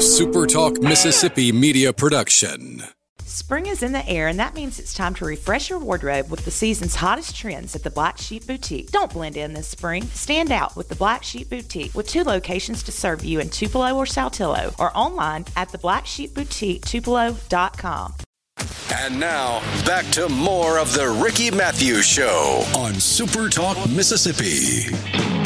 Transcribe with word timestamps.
A 0.00 0.02
SuperTalk 0.02 0.82
Mississippi 0.82 1.52
media 1.52 1.92
production. 1.92 2.82
Spring 3.22 3.66
is 3.66 3.82
in 3.82 3.92
the 3.92 4.08
air, 4.08 4.28
and 4.28 4.38
that 4.40 4.54
means 4.54 4.78
it's 4.78 4.94
time 4.94 5.12
to 5.16 5.26
refresh 5.26 5.68
your 5.68 5.78
wardrobe 5.78 6.30
with 6.30 6.46
the 6.46 6.50
season's 6.50 6.94
hottest 6.94 7.36
trends 7.36 7.76
at 7.76 7.82
the 7.82 7.90
Black 7.90 8.16
Sheep 8.16 8.46
Boutique. 8.46 8.90
Don't 8.92 9.12
blend 9.12 9.36
in 9.36 9.52
this 9.52 9.68
spring. 9.68 10.04
Stand 10.04 10.50
out 10.52 10.74
with 10.74 10.88
the 10.88 10.94
Black 10.94 11.22
Sheep 11.22 11.50
Boutique 11.50 11.94
with 11.94 12.08
two 12.08 12.24
locations 12.24 12.82
to 12.84 12.92
serve 12.92 13.26
you 13.26 13.40
in 13.40 13.50
Tupelo 13.50 13.94
or 13.94 14.06
Saltillo 14.06 14.74
or 14.78 14.90
online 14.96 15.44
at 15.54 15.68
the 15.68 15.76
Black 15.76 16.06
Sheep 16.06 16.32
Boutique 16.32 16.80
theblacksheepboutique.tupelo.com. 16.80 18.14
And 18.94 19.20
now, 19.20 19.60
back 19.84 20.06
to 20.12 20.30
more 20.30 20.78
of 20.78 20.94
the 20.94 21.10
Ricky 21.22 21.50
Mathews 21.50 22.06
Show 22.06 22.64
on 22.74 22.92
SuperTalk 22.92 23.94
Mississippi. 23.94 25.39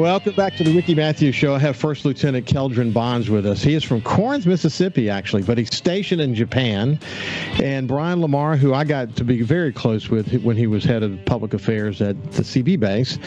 Welcome 0.00 0.34
back 0.34 0.56
to 0.56 0.64
the 0.64 0.74
Ricky 0.74 0.94
Mathews 0.94 1.34
Show. 1.34 1.54
I 1.54 1.58
have 1.58 1.76
First 1.76 2.06
Lieutenant 2.06 2.46
Keldron 2.46 2.90
Bonds 2.90 3.28
with 3.28 3.44
us. 3.44 3.62
He 3.62 3.74
is 3.74 3.84
from 3.84 4.00
Corinth, 4.00 4.46
Mississippi, 4.46 5.10
actually, 5.10 5.42
but 5.42 5.58
he's 5.58 5.76
stationed 5.76 6.22
in 6.22 6.34
Japan. 6.34 6.98
And 7.62 7.86
Brian 7.86 8.22
Lamar, 8.22 8.56
who 8.56 8.72
I 8.72 8.84
got 8.84 9.14
to 9.16 9.24
be 9.24 9.42
very 9.42 9.74
close 9.74 10.08
with 10.08 10.42
when 10.42 10.56
he 10.56 10.66
was 10.66 10.84
head 10.84 11.02
of 11.02 11.22
public 11.26 11.52
affairs 11.52 12.00
at 12.00 12.16
the 12.32 12.42
Seabee 12.42 12.80
base, 12.80 13.18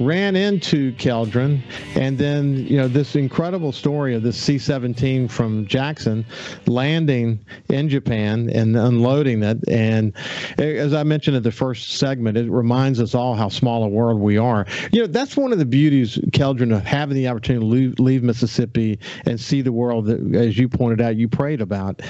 ran 0.00 0.36
into 0.36 0.92
Keldron. 0.96 1.62
And 1.94 2.18
then, 2.18 2.66
you 2.66 2.76
know, 2.76 2.88
this 2.88 3.16
incredible 3.16 3.72
story 3.72 4.14
of 4.14 4.22
this 4.22 4.36
C 4.36 4.58
17 4.58 5.28
from 5.28 5.66
Jackson 5.66 6.26
landing 6.66 7.42
in 7.70 7.88
Japan 7.88 8.50
and 8.50 8.76
unloading 8.76 9.42
it. 9.42 9.66
And 9.66 10.12
as 10.58 10.92
I 10.92 11.04
mentioned 11.04 11.38
at 11.38 11.42
the 11.42 11.52
first 11.52 11.92
segment, 11.92 12.36
it 12.36 12.50
reminds 12.50 13.00
us 13.00 13.14
all 13.14 13.34
how 13.34 13.48
small 13.48 13.82
a 13.82 13.88
world 13.88 14.20
we 14.20 14.36
are. 14.36 14.66
You 14.92 15.00
know, 15.00 15.06
that's 15.06 15.34
one 15.34 15.54
of 15.54 15.58
the 15.58 15.64
beauties 15.64 16.17
Keldron, 16.30 16.74
of 16.76 16.84
having 16.84 17.16
the 17.16 17.28
opportunity 17.28 17.64
to 17.64 17.70
leave, 17.70 17.98
leave, 17.98 18.22
Mississippi 18.22 18.98
and 19.26 19.40
see 19.40 19.62
the 19.62 19.72
world 19.72 20.06
that, 20.06 20.34
as 20.34 20.58
you 20.58 20.68
pointed 20.68 21.00
out, 21.00 21.16
you 21.16 21.28
prayed 21.28 21.60
about. 21.60 22.02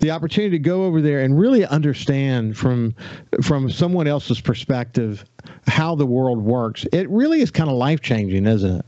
The 0.00 0.10
opportunity 0.10 0.50
to 0.50 0.58
go 0.58 0.84
over 0.84 1.00
there 1.00 1.20
and 1.20 1.38
really 1.38 1.64
understand 1.64 2.56
from 2.56 2.94
from 3.42 3.70
someone 3.70 4.06
else's 4.06 4.40
perspective 4.40 5.24
how 5.66 5.94
the 5.94 6.06
world 6.06 6.42
works. 6.42 6.86
It 6.92 7.08
really 7.08 7.40
is 7.40 7.50
kind 7.50 7.70
of 7.70 7.76
life 7.76 8.00
changing, 8.00 8.46
isn't 8.46 8.80
it? 8.80 8.86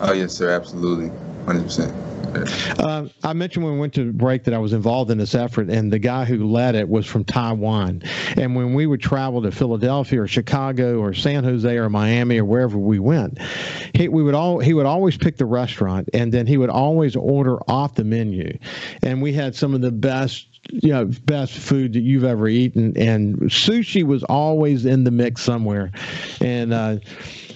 Oh 0.00 0.12
yes, 0.12 0.32
sir. 0.32 0.50
Absolutely, 0.50 1.10
hundred 1.46 1.64
percent. 1.64 2.09
Uh, 2.78 3.08
I 3.24 3.32
mentioned 3.32 3.64
when 3.64 3.74
we 3.74 3.80
went 3.80 3.94
to 3.94 4.12
break 4.12 4.44
that 4.44 4.54
I 4.54 4.58
was 4.58 4.72
involved 4.72 5.10
in 5.10 5.18
this 5.18 5.34
effort, 5.34 5.68
and 5.68 5.92
the 5.92 5.98
guy 5.98 6.24
who 6.24 6.46
led 6.46 6.74
it 6.74 6.88
was 6.88 7.06
from 7.06 7.24
Taiwan. 7.24 8.02
And 8.36 8.54
when 8.54 8.74
we 8.74 8.86
would 8.86 9.00
travel 9.00 9.42
to 9.42 9.50
Philadelphia 9.50 10.22
or 10.22 10.26
Chicago 10.26 10.98
or 10.98 11.12
San 11.14 11.44
Jose 11.44 11.76
or 11.76 11.88
Miami 11.88 12.38
or 12.38 12.44
wherever 12.44 12.78
we 12.78 12.98
went, 12.98 13.40
he 13.94 14.08
we 14.08 14.22
would 14.22 14.34
all 14.34 14.58
he 14.58 14.74
would 14.74 14.86
always 14.86 15.16
pick 15.16 15.36
the 15.36 15.46
restaurant, 15.46 16.08
and 16.14 16.32
then 16.32 16.46
he 16.46 16.56
would 16.56 16.70
always 16.70 17.16
order 17.16 17.58
off 17.68 17.94
the 17.94 18.04
menu. 18.04 18.56
And 19.02 19.20
we 19.20 19.32
had 19.32 19.54
some 19.54 19.74
of 19.74 19.80
the 19.80 19.92
best 19.92 20.46
you 20.70 20.90
know 20.90 21.06
best 21.24 21.54
food 21.54 21.92
that 21.94 22.00
you've 22.00 22.22
ever 22.22 22.46
eaten 22.46 22.96
and 22.96 23.36
sushi 23.44 24.04
was 24.04 24.22
always 24.24 24.84
in 24.84 25.04
the 25.04 25.10
mix 25.10 25.42
somewhere 25.42 25.90
and 26.40 26.72
uh 26.72 26.96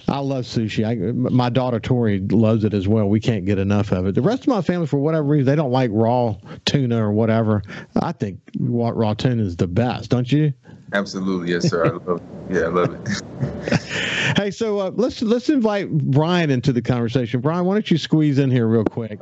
I 0.07 0.19
love 0.19 0.45
sushi. 0.45 0.85
I, 0.85 1.11
my 1.11 1.49
daughter 1.49 1.79
Tori 1.79 2.19
loves 2.19 2.63
it 2.63 2.73
as 2.73 2.87
well. 2.87 3.07
We 3.07 3.19
can't 3.19 3.45
get 3.45 3.57
enough 3.57 3.91
of 3.91 4.05
it. 4.07 4.15
The 4.15 4.21
rest 4.21 4.41
of 4.41 4.47
my 4.47 4.61
family, 4.61 4.87
for 4.87 4.97
whatever 4.97 5.23
reason, 5.23 5.45
they 5.45 5.55
don't 5.55 5.71
like 5.71 5.89
raw 5.93 6.35
tuna 6.65 7.03
or 7.03 7.11
whatever. 7.11 7.63
I 8.01 8.11
think 8.11 8.39
raw 8.59 9.13
tuna 9.13 9.43
is 9.43 9.55
the 9.55 9.67
best, 9.67 10.09
don't 10.09 10.31
you? 10.31 10.53
Absolutely, 10.93 11.51
yes, 11.51 11.69
sir. 11.69 11.85
I 11.85 11.89
love, 11.89 12.21
yeah, 12.49 12.61
I 12.61 12.67
love 12.67 12.93
it. 12.93 14.37
hey, 14.37 14.51
so 14.51 14.79
uh, 14.79 14.91
let's 14.95 15.21
let's 15.21 15.49
invite 15.49 15.89
Brian 15.89 16.49
into 16.51 16.71
the 16.71 16.81
conversation. 16.81 17.41
Brian, 17.41 17.65
why 17.65 17.73
don't 17.73 17.89
you 17.89 17.97
squeeze 17.97 18.37
in 18.37 18.51
here 18.51 18.67
real 18.67 18.85
quick? 18.85 19.19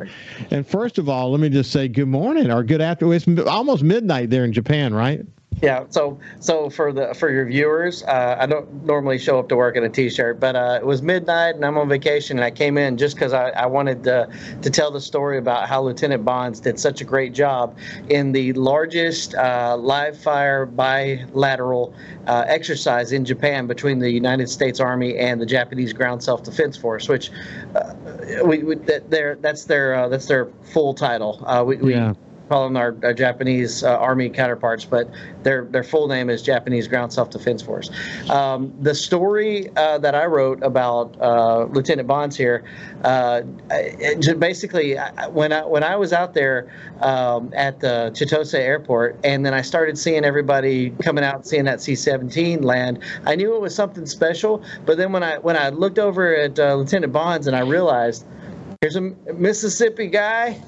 And 0.51 0.67
first 0.67 0.97
of 0.97 1.07
all, 1.09 1.31
let 1.31 1.39
me 1.39 1.49
just 1.49 1.71
say 1.71 1.87
good 1.87 2.07
morning 2.07 2.51
or 2.51 2.63
good 2.63 2.81
afternoon. 2.81 3.13
It's 3.15 3.47
almost 3.47 3.81
midnight 3.81 4.29
there 4.29 4.43
in 4.45 4.53
Japan, 4.53 4.93
right? 4.93 5.21
Yeah. 5.61 5.85
So 5.89 6.19
so 6.39 6.69
for 6.69 6.91
the 6.91 7.13
for 7.13 7.29
your 7.29 7.45
viewers, 7.45 8.03
uh, 8.03 8.37
I 8.39 8.45
don't 8.45 8.83
normally 8.85 9.17
show 9.17 9.39
up 9.39 9.49
to 9.49 9.55
work 9.55 9.75
in 9.75 9.83
a 9.83 9.89
t-shirt, 9.89 10.39
but 10.39 10.55
uh, 10.55 10.79
it 10.81 10.85
was 10.85 11.01
midnight 11.01 11.55
and 11.55 11.65
I'm 11.65 11.77
on 11.77 11.87
vacation 11.87 12.37
and 12.37 12.43
I 12.43 12.51
came 12.51 12.77
in 12.77 12.97
just 12.97 13.15
because 13.15 13.33
I, 13.33 13.49
I 13.49 13.65
wanted 13.65 14.03
to, 14.03 14.29
to 14.61 14.69
tell 14.69 14.91
the 14.91 15.01
story 15.01 15.37
about 15.37 15.69
how 15.69 15.81
Lieutenant 15.83 16.25
Bonds 16.25 16.59
did 16.59 16.79
such 16.79 17.01
a 17.01 17.03
great 17.05 17.33
job 17.33 17.77
in 18.09 18.31
the 18.31 18.53
largest 18.53 19.35
uh, 19.35 19.77
live 19.77 20.17
fire 20.17 20.65
bilateral 20.65 21.93
uh, 22.27 22.45
exercise 22.47 23.11
in 23.11 23.25
Japan 23.25 23.67
between 23.67 23.99
the 23.99 24.09
United 24.09 24.49
States 24.49 24.79
Army 24.79 25.17
and 25.17 25.39
the 25.39 25.45
Japanese 25.45 25.93
Ground 25.93 26.23
Self 26.23 26.43
Defense 26.43 26.77
Force, 26.77 27.07
which 27.07 27.31
uh, 27.75 27.93
we, 28.45 28.63
we 28.63 28.75
that, 28.75 29.41
that's 29.41 29.65
their 29.65 29.95
uh, 29.95 30.07
that's 30.07 30.27
their 30.27 30.49
full 30.73 30.93
title. 30.93 31.43
we, 31.65 31.93
yeah. 31.93 32.13
Call 32.49 32.65
them 32.65 32.77
our, 32.77 32.95
our 33.03 33.13
Japanese 33.13 33.83
uh, 33.83 33.97
Army 33.97 34.29
counterparts, 34.29 34.85
but 34.85 35.09
their 35.43 35.65
their 35.65 35.83
full 35.83 36.07
name 36.07 36.29
is 36.29 36.41
Japanese 36.41 36.87
Ground 36.87 37.13
Self 37.13 37.29
Defense 37.29 37.61
Force. 37.61 37.89
Um, 38.29 38.73
the 38.81 38.95
story 38.95 39.69
uh, 39.75 39.97
that 39.99 40.15
I 40.15 40.25
wrote 40.25 40.61
about 40.63 41.19
uh, 41.21 41.65
Lieutenant 41.65 42.07
Bonds 42.07 42.35
here, 42.35 42.63
uh, 43.03 43.41
basically, 44.37 44.95
when 45.31 45.53
I 45.53 45.65
when 45.65 45.83
I 45.83 45.95
was 45.95 46.13
out 46.13 46.33
there 46.33 46.71
um, 47.01 47.51
at 47.55 47.79
the 47.79 48.11
Chitose 48.13 48.53
Airport, 48.53 49.19
and 49.23 49.45
then 49.45 49.53
I 49.53 49.61
started 49.61 49.97
seeing 49.97 50.25
everybody 50.25 50.91
coming 51.03 51.23
out, 51.23 51.47
seeing 51.47 51.65
that 51.65 51.81
C-17 51.81 52.63
land, 52.63 52.99
I 53.25 53.35
knew 53.35 53.55
it 53.55 53.61
was 53.61 53.75
something 53.75 54.05
special. 54.05 54.63
But 54.85 54.97
then 54.97 55.11
when 55.11 55.23
I 55.23 55.37
when 55.37 55.57
I 55.57 55.69
looked 55.69 55.99
over 55.99 56.35
at 56.35 56.59
uh, 56.59 56.75
Lieutenant 56.75 57.13
Bonds, 57.13 57.47
and 57.47 57.55
I 57.55 57.61
realized. 57.61 58.25
Here's 58.81 58.97
a 58.97 59.01
Mississippi 59.33 60.07
guy 60.07 60.61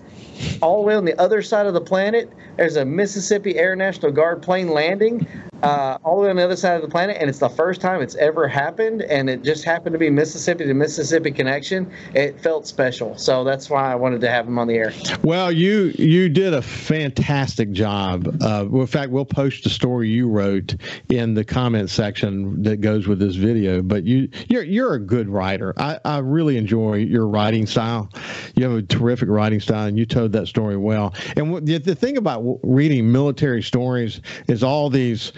all 0.62 0.82
the 0.82 0.88
way 0.88 0.96
on 0.96 1.06
the 1.06 1.20
other 1.20 1.42
side 1.42 1.66
of 1.66 1.74
the 1.74 1.82
planet. 1.82 2.32
There's 2.58 2.76
a 2.76 2.86
Mississippi 2.86 3.58
Air 3.58 3.76
National 3.76 4.12
Guard 4.12 4.42
plane 4.42 4.70
landing 4.70 5.28
uh, 5.66 5.98
all 6.04 6.18
the 6.18 6.24
way 6.24 6.30
on 6.30 6.36
the 6.36 6.44
other 6.44 6.56
side 6.56 6.76
of 6.76 6.82
the 6.82 6.88
planet, 6.88 7.18
and 7.20 7.30
it's 7.30 7.40
the 7.40 7.50
first 7.50 7.82
time 7.82 8.02
it's 8.02 8.16
ever 8.16 8.48
happened. 8.48 9.02
And 9.02 9.30
it 9.30 9.44
just 9.44 9.64
happened 9.64 9.94
to 9.94 10.00
be 10.00 10.10
Mississippi 10.10 10.66
to 10.66 10.74
Mississippi 10.74 11.32
connection. 11.32 11.92
It 12.14 12.40
felt 12.40 12.68
special, 12.68 13.18
so 13.18 13.44
that's 13.44 13.70
why 13.70 13.92
I 13.92 13.96
wanted 13.96 14.22
to 14.22 14.30
have 14.30 14.48
him 14.48 14.60
on 14.60 14.68
the 14.68 14.76
air. 14.76 14.94
Well, 15.24 15.52
you 15.52 15.94
you 15.98 16.30
did 16.30 16.54
a 16.54 16.62
fantastic 16.62 17.72
job. 17.72 18.28
Uh, 18.42 18.68
in 18.72 18.88
fact, 18.88 19.12
we'll 19.12 19.26
post 19.26 19.64
the 19.64 19.70
story 19.70 20.10
you 20.10 20.28
wrote 20.28 20.76
in 21.10 21.34
the 21.34 21.44
comment 21.44 21.90
section 21.90 22.62
that 22.64 22.82
goes 22.82 23.08
with 23.08 23.20
this 23.20 23.36
video. 23.36 23.82
But 23.82 24.04
you 24.04 24.30
you're 24.48 24.64
you're 24.64 24.94
a 24.94 25.00
good 25.00 25.28
writer. 25.30 25.74
I, 25.78 26.00
I 26.06 26.20
really 26.20 26.58
enjoy 26.58 26.96
your 26.96 27.28
writing 27.28 27.66
style. 27.66 28.10
You 28.56 28.70
have 28.70 28.78
a 28.78 28.82
terrific 28.84 29.30
writing 29.30 29.60
style, 29.60 29.88
and 29.88 29.98
you 29.98 30.06
told 30.06 30.32
that 30.34 30.48
story 30.48 30.78
well. 30.78 31.14
And 31.36 31.66
the, 31.66 31.78
the 31.80 31.96
thing 31.96 32.18
about 32.18 32.60
reading 32.64 33.12
military 33.12 33.64
stories 33.64 34.22
is 34.48 34.64
all 34.64 34.90
these 34.90 35.32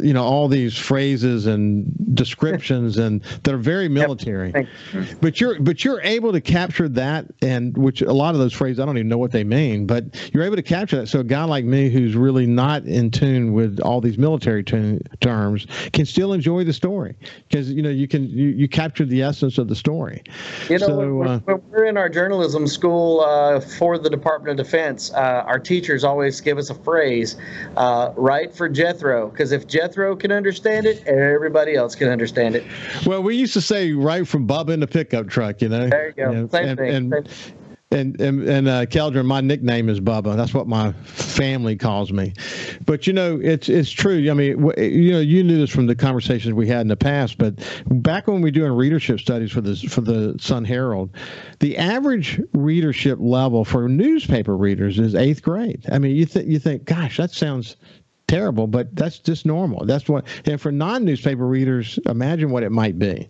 you 0.00 0.12
know 0.12 0.24
all 0.24 0.48
these 0.48 0.76
phrases 0.76 1.46
and 1.46 1.86
descriptions 2.14 2.98
and 2.98 3.22
that 3.42 3.54
are 3.54 3.58
very 3.58 3.88
military. 3.88 4.52
Yep. 4.54 5.06
but 5.20 5.40
you're 5.40 5.60
but 5.60 5.84
you're 5.84 6.00
able 6.02 6.32
to 6.32 6.40
capture 6.40 6.88
that 6.88 7.26
and 7.42 7.76
which 7.76 8.02
a 8.02 8.12
lot 8.12 8.34
of 8.34 8.40
those 8.40 8.52
phrases 8.52 8.80
i 8.80 8.84
don't 8.84 8.96
even 8.96 9.08
know 9.08 9.18
what 9.18 9.32
they 9.32 9.44
mean 9.44 9.86
but 9.86 10.04
you're 10.32 10.42
able 10.42 10.56
to 10.56 10.62
capture 10.62 10.96
that. 10.96 11.06
So 11.06 11.20
a 11.20 11.24
guy 11.24 11.44
like 11.44 11.64
me 11.64 11.88
who's 11.88 12.14
really 12.14 12.46
not 12.46 12.84
in 12.84 13.10
tune 13.10 13.52
with 13.52 13.80
all 13.80 14.00
these 14.00 14.18
military 14.18 14.64
t- 14.64 15.00
terms 15.20 15.66
can 15.92 16.06
still 16.06 16.32
enjoy 16.32 16.64
the 16.64 16.72
story 16.72 17.16
because 17.48 17.70
you 17.70 17.82
know 17.82 17.90
you 17.90 18.08
can 18.08 18.28
you, 18.28 18.48
you 18.48 18.68
capture 18.68 19.04
the 19.04 19.22
essence 19.22 19.58
of 19.58 19.68
the 19.68 19.76
story. 19.76 20.22
You 20.68 20.78
know 20.78 20.86
so, 20.86 21.14
when, 21.14 21.28
uh, 21.28 21.38
when, 21.40 21.62
we're 21.70 21.84
in 21.84 21.96
our 21.96 22.08
journalism 22.08 22.66
school 22.66 23.20
uh, 23.20 23.60
for 23.60 23.98
the 23.98 24.10
department 24.10 24.58
of 24.58 24.66
defense 24.66 25.12
uh, 25.12 25.44
our 25.46 25.58
teachers 25.58 26.04
always 26.04 26.40
give 26.40 26.58
us 26.58 26.70
a 26.70 26.74
phrase 26.74 27.36
uh, 27.76 28.12
write 28.16 28.54
for 28.54 28.68
jethro 28.68 29.28
because 29.28 29.52
if 29.52 29.66
Jethro 29.76 30.16
can 30.16 30.32
understand 30.32 30.86
it, 30.86 31.06
everybody 31.06 31.74
else 31.74 31.94
can 31.94 32.08
understand 32.08 32.56
it. 32.56 32.64
Well, 33.04 33.22
we 33.22 33.36
used 33.36 33.52
to 33.54 33.60
say 33.60 33.92
right 33.92 34.26
from 34.26 34.46
Bubba 34.46 34.70
in 34.70 34.80
the 34.80 34.86
pickup 34.86 35.28
truck, 35.28 35.60
you 35.60 35.68
know. 35.68 35.88
There 35.88 36.08
you 36.08 36.12
go. 36.14 36.30
You 36.30 36.36
know, 36.38 36.48
Same 36.48 36.68
and, 36.68 36.78
thing. 36.78 36.94
And, 36.94 37.28
Same. 37.28 37.54
And 37.92 38.20
and, 38.20 38.42
and 38.48 38.68
uh, 38.68 38.86
Keldron, 38.86 39.26
my 39.26 39.40
nickname 39.40 39.88
is 39.88 40.00
Bubba. 40.00 40.36
That's 40.36 40.52
what 40.52 40.66
my 40.66 40.92
family 41.04 41.76
calls 41.76 42.12
me. 42.12 42.34
But 42.84 43.06
you 43.06 43.12
know, 43.12 43.38
it's 43.40 43.68
it's 43.68 43.90
true. 43.92 44.28
I 44.28 44.34
mean, 44.34 44.58
you 44.76 45.12
know, 45.12 45.20
you 45.20 45.44
knew 45.44 45.58
this 45.58 45.70
from 45.70 45.86
the 45.86 45.94
conversations 45.94 46.52
we 46.52 46.66
had 46.66 46.80
in 46.80 46.88
the 46.88 46.96
past. 46.96 47.38
But 47.38 47.54
back 47.86 48.26
when 48.26 48.38
we 48.38 48.48
were 48.48 48.50
doing 48.50 48.72
readership 48.72 49.20
studies 49.20 49.52
for 49.52 49.60
the 49.60 49.76
for 49.76 50.00
the 50.00 50.36
Sun 50.40 50.64
Herald, 50.64 51.10
the 51.60 51.78
average 51.78 52.40
readership 52.54 53.18
level 53.20 53.64
for 53.64 53.88
newspaper 53.88 54.56
readers 54.56 54.98
is 54.98 55.14
eighth 55.14 55.42
grade. 55.42 55.84
I 55.90 56.00
mean, 56.00 56.16
you 56.16 56.26
think 56.26 56.48
you 56.48 56.58
think, 56.58 56.86
gosh, 56.86 57.18
that 57.18 57.30
sounds 57.30 57.76
terrible, 58.28 58.66
but 58.66 58.94
that's 58.94 59.18
just 59.18 59.46
normal. 59.46 59.84
That's 59.84 60.08
what, 60.08 60.26
and 60.46 60.60
for 60.60 60.72
non-newspaper 60.72 61.46
readers, 61.46 61.98
imagine 62.06 62.50
what 62.50 62.62
it 62.62 62.70
might 62.70 62.98
be. 62.98 63.28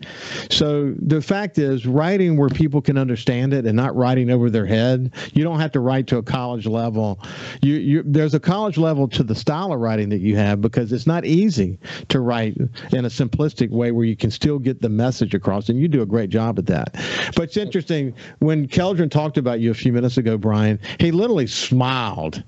So 0.51 0.95
the 0.99 1.21
fact 1.21 1.59
is, 1.59 1.87
writing 1.87 2.37
where 2.37 2.49
people 2.49 2.81
can 2.81 2.97
understand 2.97 3.53
it 3.53 3.67
and 3.67 3.77
not 3.77 3.95
writing 3.95 4.31
over 4.31 4.49
their 4.49 4.67
head. 4.67 5.13
You 5.35 5.45
don't 5.45 5.61
have 5.61 5.73
to 5.73 5.81
write 5.81 6.07
to 6.09 6.19
a 6.19 6.23
college 6.23 6.67
level. 6.67 7.21
You, 7.63 7.75
you 7.75 8.03
there's 8.07 8.35
a 8.35 8.41
college 8.41 8.79
level 8.79 9.09
to 9.09 9.23
the 9.23 9.35
style 9.35 9.73
of 9.73 9.81
writing 9.81 10.09
that 10.11 10.21
you 10.21 10.37
have 10.37 10.61
because 10.61 10.93
it's 10.93 11.07
not 11.07 11.25
easy 11.25 11.79
to 12.09 12.21
write 12.21 12.57
in 12.93 13.05
a 13.05 13.09
simplistic 13.09 13.71
way 13.71 13.93
where 13.93 14.05
you 14.05 14.17
can 14.17 14.31
still 14.31 14.59
get 14.59 14.81
the 14.81 14.89
message 14.89 15.35
across, 15.35 15.69
and 15.69 15.79
you 15.79 15.89
do 15.89 16.03
a 16.03 16.07
great 16.07 16.31
job 16.31 16.59
at 16.59 16.67
that. 16.67 16.95
But 17.35 17.45
it's 17.45 17.57
interesting 17.57 18.15
when 18.39 18.67
Keldron 18.69 19.11
talked 19.11 19.37
about 19.37 19.61
you 19.61 19.71
a 19.71 19.75
few 19.75 19.93
minutes 19.93 20.17
ago, 20.17 20.39
Brian. 20.39 20.79
He 20.99 21.11
literally 21.11 21.47
smiled 21.47 22.43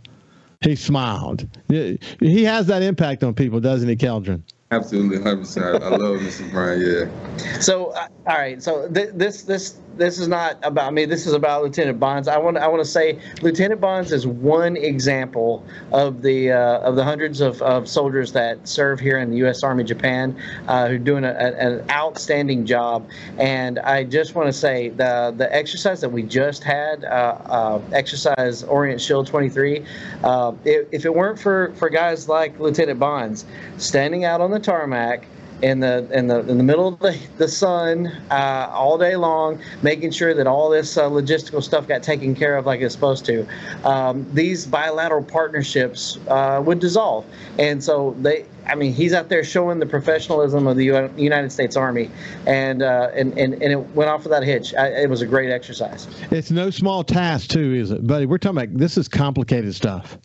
he 0.61 0.77
smiled. 0.77 1.47
He 1.69 2.45
has 2.45 2.67
that 2.67 2.83
impact 2.83 3.23
on 3.23 3.35
people, 3.35 3.61
doesn't 3.61 3.89
he, 3.89 3.97
Keldron? 3.97 4.43
Absolutely, 4.71 5.17
hundred 5.23 5.39
percent. 5.39 5.83
I 5.83 5.89
love 5.89 6.19
Mrs. 6.21 6.51
Bryan. 6.51 7.11
Yeah. 7.39 7.61
So, 7.61 7.87
uh, 7.87 8.09
all 8.27 8.37
right. 8.37 8.63
So 8.63 8.89
th- 8.91 9.11
this 9.15 9.43
this 9.43 9.79
this 9.99 10.19
is 10.19 10.29
not 10.29 10.59
about 10.63 10.95
me. 10.95 11.05
This 11.05 11.27
is 11.27 11.33
about 11.33 11.63
Lieutenant 11.63 11.99
Bonds. 11.99 12.29
I 12.29 12.39
want 12.39 12.57
I 12.57 12.69
want 12.69 12.83
to 12.83 12.89
say 12.89 13.19
Lieutenant 13.43 13.81
Bonds 13.81 14.13
is 14.13 14.27
one 14.27 14.77
example 14.77 15.65
of 15.93 16.23
the 16.23 16.53
uh, 16.53 16.79
of 16.81 16.97
the 16.97 17.05
hundreds 17.05 17.41
of, 17.41 17.61
of 17.63 17.89
soldiers 17.89 18.33
that 18.33 18.67
serve 18.67 19.01
here 19.01 19.19
in 19.19 19.31
the 19.31 19.37
U.S. 19.39 19.63
Army 19.63 19.85
Japan 19.85 20.37
uh, 20.69 20.89
who 20.89 20.95
are 20.95 20.99
doing 20.99 21.25
a, 21.25 21.31
a, 21.31 21.53
an 21.57 21.91
outstanding 21.91 22.65
job. 22.65 23.09
And 23.39 23.79
I 23.81 24.05
just 24.05 24.35
want 24.35 24.47
to 24.47 24.53
say 24.53 24.91
the 24.91 25.35
the 25.37 25.53
exercise 25.55 26.01
that 26.01 26.11
we 26.11 26.23
just 26.23 26.63
had, 26.63 27.05
uh, 27.05 27.09
uh 27.09 27.83
exercise 27.93 28.63
Orient 28.63 29.01
Shield 29.01 29.27
23. 29.27 29.85
Uh, 30.23 30.53
if, 30.65 30.89
if 30.93 31.05
it 31.05 31.15
weren't 31.15 31.39
for 31.39 31.73
for 31.75 31.91
guys 31.91 32.29
like 32.29 32.59
Lieutenant 32.61 32.99
Bonds 32.99 33.45
standing 33.77 34.25
out 34.25 34.41
on 34.41 34.51
the 34.51 34.61
tarmac 34.61 35.27
in 35.63 35.81
the 35.81 36.09
in 36.13 36.27
the 36.27 36.41
in 36.41 36.59
the 36.59 36.65
middle 36.65 36.89
of 36.89 36.99
the, 37.01 37.19
the 37.37 37.49
sun 37.49 38.07
uh, 38.31 38.69
all 38.71 38.99
day 38.99 39.17
long, 39.17 39.61
making 39.83 40.11
sure 40.11 40.35
that 40.35 40.47
all 40.47 40.71
this 40.71 40.97
uh, 40.97 41.09
logistical 41.09 41.63
stuff 41.63 41.87
got 41.89 42.03
taken 42.03 42.35
care 42.35 42.57
of 42.57 42.67
like 42.67 42.81
it's 42.81 42.95
supposed 42.95 43.25
to. 43.27 43.47
Um, 43.85 44.27
these 44.33 44.67
bilateral 44.67 45.25
partnerships 45.25 46.19
uh, 46.29 46.63
would 46.65 46.79
dissolve, 46.79 47.25
and 47.59 47.83
so 47.83 48.17
they. 48.21 48.47
I 48.67 48.75
mean, 48.75 48.93
he's 48.93 49.15
out 49.15 49.31
there 49.31 49.43
showing 49.45 49.79
the 49.79 49.87
professionalism 49.87 50.67
of 50.67 50.77
the 50.77 50.85
U- 50.85 51.11
United 51.17 51.51
States 51.51 51.75
Army, 51.75 52.11
and, 52.47 52.83
uh, 52.83 53.11
and 53.15 53.33
and 53.39 53.55
and 53.55 53.73
it 53.73 53.79
went 53.95 54.11
off 54.11 54.25
without 54.25 54.43
a 54.43 54.47
hitch. 54.47 54.75
I, 54.75 54.89
it 54.89 55.09
was 55.09 55.23
a 55.23 55.27
great 55.27 55.51
exercise. 55.51 56.07
It's 56.31 56.51
no 56.51 56.69
small 56.69 57.03
task, 57.03 57.49
too, 57.49 57.73
is 57.75 57.91
it, 57.91 58.07
buddy? 58.07 58.27
We're 58.27 58.37
talking 58.37 58.59
about 58.59 58.77
this 58.77 58.99
is 58.99 59.09
complicated 59.09 59.75
stuff. 59.75 60.19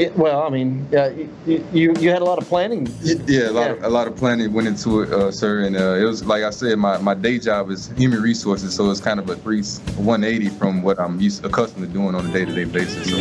It, 0.00 0.16
well, 0.16 0.42
I 0.42 0.48
mean, 0.48 0.88
uh, 0.94 1.10
you, 1.46 1.66
you 1.72 1.94
you 1.98 2.10
had 2.10 2.22
a 2.22 2.24
lot 2.24 2.38
of 2.38 2.48
planning. 2.48 2.88
Yeah, 3.02 3.50
a 3.50 3.52
lot, 3.52 3.60
yeah. 3.60 3.72
Of, 3.72 3.82
a 3.84 3.88
lot 3.88 4.06
of 4.06 4.16
planning 4.16 4.50
went 4.52 4.66
into 4.66 5.02
it, 5.02 5.12
uh, 5.12 5.30
sir. 5.30 5.64
And 5.64 5.76
uh, 5.76 5.94
it 5.94 6.04
was 6.04 6.24
like 6.24 6.42
I 6.42 6.50
said, 6.50 6.78
my, 6.78 6.96
my 6.98 7.14
day 7.14 7.38
job 7.38 7.70
is 7.70 7.88
human 7.98 8.22
resources, 8.22 8.74
so 8.74 8.90
it's 8.90 9.00
kind 9.00 9.20
of 9.20 9.28
a 9.28 9.36
three 9.36 9.62
180 9.62 10.48
from 10.56 10.82
what 10.82 10.98
I'm 10.98 11.20
used 11.20 11.44
accustomed 11.44 11.86
to 11.86 11.92
doing 11.92 12.14
on 12.14 12.26
a 12.26 12.32
day 12.32 12.46
to 12.46 12.54
day 12.54 12.64
basis. 12.64 13.10
So. 13.10 13.16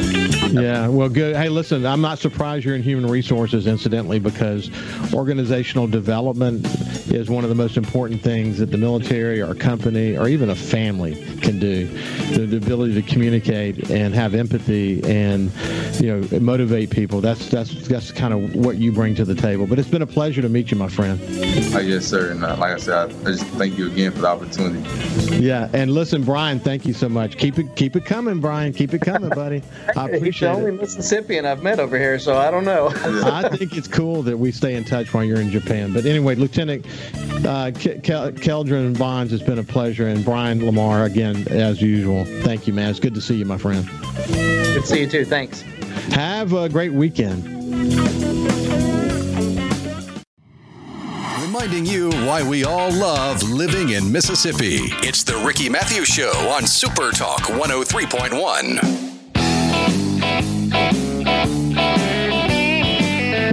Yeah, 0.48 0.88
well, 0.88 1.10
good. 1.10 1.36
Hey, 1.36 1.50
listen, 1.50 1.86
I'm 1.86 2.02
not 2.02 2.18
surprised 2.20 2.64
you're 2.64 2.76
in 2.76 2.84
human 2.84 3.10
resources, 3.10 3.68
incidentally, 3.68 4.20
because 4.20 4.70
organizational 5.14 5.88
development 5.88 6.66
is 7.12 7.30
one 7.30 7.44
of 7.44 7.50
the 7.50 7.56
most 7.56 7.76
important 7.76 8.22
things 8.22 8.58
that 8.60 8.72
the 8.72 8.78
military 8.78 9.42
or 9.42 9.52
a 9.52 9.56
company 9.56 10.18
or 10.18 10.30
even 10.30 10.50
a 10.50 10.56
family 10.56 11.16
can 11.42 11.60
do. 11.60 11.88
The, 12.34 12.46
the 12.46 12.58
ability 12.58 12.94
to 12.94 13.02
communicate 13.02 13.90
and 13.90 14.14
have 14.14 14.34
empathy 14.34 15.04
and 15.04 15.52
you 16.00 16.08
know 16.08 16.40
motivate 16.40 16.69
people. 16.70 17.22
That's 17.22 17.50
that's 17.50 17.88
that's 17.88 18.12
kind 18.12 18.34
of 18.34 18.56
what 18.56 18.78
you 18.78 18.92
bring 18.92 19.16
to 19.16 19.26
the 19.26 19.36
table. 19.36 19.68
But 19.68 19.80
it's 19.80 19.90
been 19.90 20.02
a 20.02 20.08
pleasure 20.08 20.42
to 20.42 20.50
meet 20.50 20.72
you, 20.72 20.78
my 20.78 20.88
friend. 20.88 21.20
Uh, 21.74 21.80
yes, 21.80 22.06
sir. 22.06 22.32
And 22.32 22.44
uh, 22.44 22.56
like 22.58 22.74
I 22.74 22.78
said, 22.78 22.94
I, 22.96 23.04
I, 23.04 23.32
just 23.32 23.46
thank 23.46 23.78
you 23.78 23.88
again 23.88 24.12
for 24.12 24.20
the 24.20 24.28
opportunity. 24.28 24.88
Yeah, 25.38 25.70
and 25.74 25.92
listen, 25.92 26.24
Brian, 26.24 26.60
thank 26.60 26.86
you 26.86 26.94
so 26.94 27.10
much. 27.10 27.38
Keep 27.38 27.60
it 27.60 27.76
keep 27.76 27.96
it 27.96 28.06
coming, 28.06 28.40
Brian. 28.40 28.74
Keep 28.74 28.94
it 28.94 29.02
coming, 29.02 29.30
buddy. 29.30 29.64
I 29.96 30.10
appreciate 30.10 30.26
He's 30.26 30.40
the 30.40 30.50
only 30.50 30.70
it. 30.70 30.82
Mississippian 30.82 31.46
I've 31.46 31.64
met 31.64 31.80
over 31.80 31.98
here, 31.98 32.20
so 32.20 32.38
I 32.38 32.52
don't 32.52 32.66
know. 32.66 32.92
I 33.04 33.50
think 33.50 33.76
it's 33.76 33.88
cool 33.88 34.24
that 34.24 34.38
we 34.38 34.52
stay 34.52 34.76
in 34.76 34.84
touch 34.84 35.14
while 35.14 35.24
you're 35.24 35.42
in 35.42 35.50
Japan. 35.50 35.94
But 35.94 36.06
anyway, 36.06 36.36
Lieutenant 36.36 36.86
uh, 36.86 37.72
Keldron 37.72 38.98
Bonds, 38.98 39.34
it's 39.34 39.44
been 39.44 39.60
a 39.60 39.64
pleasure, 39.64 40.08
and 40.08 40.24
Brian 40.24 40.66
Lamar 40.66 41.06
again 41.06 41.48
as 41.50 41.82
usual. 41.82 42.26
Thank 42.26 42.68
you, 42.68 42.74
man. 42.74 42.90
It's 42.90 43.00
good 43.00 43.16
to 43.16 43.22
see 43.22 43.36
you, 43.36 43.46
my 43.46 43.58
friend. 43.58 43.88
Good 44.28 44.82
to 44.82 44.88
see 44.88 45.02
you 45.02 45.08
too. 45.08 45.26
Thanks. 45.26 45.64
Have 46.12 46.54
a 46.54 46.68
great 46.70 46.92
weekend. 46.94 47.46
Reminding 51.42 51.86
you 51.86 52.10
why 52.26 52.48
we 52.48 52.64
all 52.64 52.92
love 52.92 53.44
living 53.44 53.90
in 53.90 54.12
Mississippi. 54.12 54.78
It's 55.06 55.24
the 55.24 55.38
Ricky 55.46 55.70
Mathews 55.70 56.08
Show 56.08 56.32
on 56.50 56.66
Super 56.66 57.12
Talk 57.12 57.42
103.1. 57.42 58.99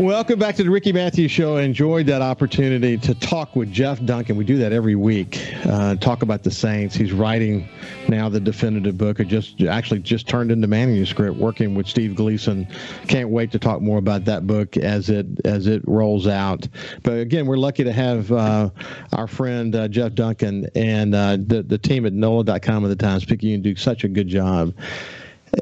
Welcome 0.07 0.39
back 0.39 0.55
to 0.55 0.63
the 0.63 0.71
Ricky 0.71 0.93
Mathews 0.93 1.33
Show. 1.33 1.57
I 1.57 1.63
enjoyed 1.63 2.07
that 2.07 2.23
opportunity 2.23 2.97
to 2.97 3.13
talk 3.13 3.57
with 3.57 3.73
Jeff 3.73 4.01
Duncan. 4.05 4.37
We 4.37 4.45
do 4.45 4.57
that 4.59 4.73
every 4.73 4.95
week. 4.95 5.45
Uh, 5.65 5.97
talk 5.97 6.23
about 6.23 6.45
the 6.45 6.51
Saints. 6.53 6.95
He's 6.95 7.13
writing 7.13 7.69
now 8.09 8.29
the 8.29 8.39
definitive 8.39 8.97
book. 8.97 9.19
It 9.19 9.27
just 9.27 9.61
actually 9.63 9.99
just 9.99 10.29
turned 10.29 10.53
into 10.53 10.69
manuscript. 10.69 11.37
Working 11.37 11.75
with 11.75 11.89
Steve 11.89 12.15
Gleason. 12.15 12.69
Can't 13.09 13.31
wait 13.31 13.51
to 13.51 13.59
talk 13.59 13.81
more 13.81 13.99
about 13.99 14.25
that 14.27 14.47
book 14.47 14.77
as 14.77 15.11
it 15.11 15.27
as 15.45 15.67
it 15.67 15.83
rolls 15.89 16.29
out. 16.29 16.69
But 17.03 17.19
again, 17.19 17.45
we're 17.47 17.57
lucky 17.57 17.83
to 17.83 17.93
have 17.93 18.31
uh, 18.31 18.71
our 19.13 19.27
friend 19.27 19.75
uh, 19.75 19.89
Jeff 19.89 20.15
Duncan 20.15 20.69
and 20.77 21.17
uh, 21.17 21.37
the 21.45 21.65
the 21.65 21.79
team 21.79 22.07
at 22.07 22.13
NOLA.com 22.13 22.85
at 22.85 22.89
the 22.89 22.95
Times 22.95 23.25
Picayune 23.25 23.61
do 23.61 23.75
such 23.75 24.05
a 24.05 24.09
good 24.09 24.29
job 24.29 24.73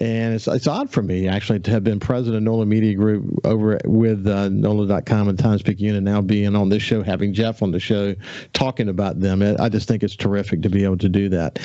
and 0.01 0.35
it's, 0.35 0.47
it's 0.47 0.67
odd 0.67 0.91
for 0.91 1.03
me 1.03 1.29
actually 1.29 1.61
to 1.61 1.71
have 1.71 1.85
been 1.85 2.01
president 2.01 2.37
of 2.37 2.43
NOLA 2.43 2.67
Media 2.67 2.95
Group 2.95 3.41
over 3.45 3.79
with 3.85 4.27
uh, 4.27 4.49
NOLA.com 4.49 5.29
and 5.29 5.39
Times 5.39 5.63
Picayune, 5.63 5.97
and 5.97 6.05
now 6.05 6.21
being 6.21 6.57
on 6.57 6.69
this 6.69 6.83
show, 6.83 7.03
having 7.03 7.33
Jeff 7.33 7.63
on 7.63 7.71
the 7.71 7.81
show, 7.81 8.15
talking 8.53 8.89
about 8.89 9.21
them. 9.21 9.43
I 9.43 9.69
just 9.69 9.87
think 9.87 10.03
it's 10.03 10.17
terrific 10.17 10.63
to 10.63 10.71
be 10.71 10.85
able 10.85 10.99
to 10.99 11.09
do 11.09 11.29
that. 11.31 11.59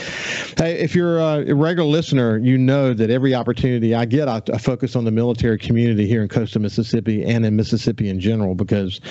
Hey, 0.58 0.80
if 0.80 0.96
you're 0.96 1.20
a 1.20 1.54
regular 1.54 1.90
listener, 1.90 2.38
you 2.38 2.58
know 2.58 2.94
that 2.94 3.10
every 3.10 3.34
opportunity 3.34 3.96
I 3.96 4.06
get, 4.06 4.28
I, 4.28 4.42
I 4.54 4.58
focus 4.58 4.96
on 4.96 5.06
the 5.06 5.12
military 5.12 5.58
community 5.58 6.08
here 6.08 6.22
in 6.22 6.30
coastal 6.30 6.62
Mississippi 6.62 7.24
and 7.24 7.46
in 7.46 7.56
Mississippi 7.56 8.10
in 8.10 8.20
general, 8.20 8.56
because 8.56 9.02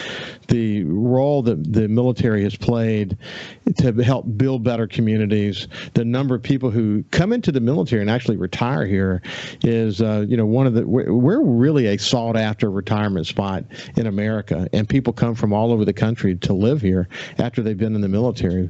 the 0.49 0.85
role 0.85 1.43
that 1.43 1.73
the 1.73 1.89
military 1.89 2.43
has 2.45 2.57
played 2.57 3.17
to 3.79 3.93
help 4.03 4.27
build 4.37 4.63
better 4.63 4.87
communities, 4.87 5.67
the 5.95 6.05
number 6.05 6.35
of 6.35 6.43
people 6.43 6.71
who 6.71 7.05
come 7.11 7.33
into 7.33 7.51
the 7.51 7.61
military 7.61 8.01
and 8.03 8.11
actually 8.11 8.37
retire 8.37 8.87
here 8.87 9.08
here 9.09 9.23
is, 9.63 10.01
uh, 10.01 10.25
you 10.29 10.37
know, 10.37 10.47
one 10.47 10.67
of 10.67 10.75
the 10.75 10.87
we're, 10.87 11.39
really 11.49 11.87
a 11.87 11.99
sought 11.99 12.37
after 12.37 12.71
retirement 12.71 13.27
spot 13.27 13.65
in 13.97 14.07
America, 14.07 14.69
and 14.73 14.89
people 14.89 15.13
come 15.13 15.35
from 15.35 15.53
all 15.53 15.73
over 15.73 15.85
the 15.85 15.93
country 15.93 16.37
to 16.37 16.53
live 16.53 16.81
here 16.81 17.09
after 17.39 17.63
they've 17.63 17.79
been 17.79 17.95
in 17.95 18.01
the 18.01 18.09
military. 18.09 18.69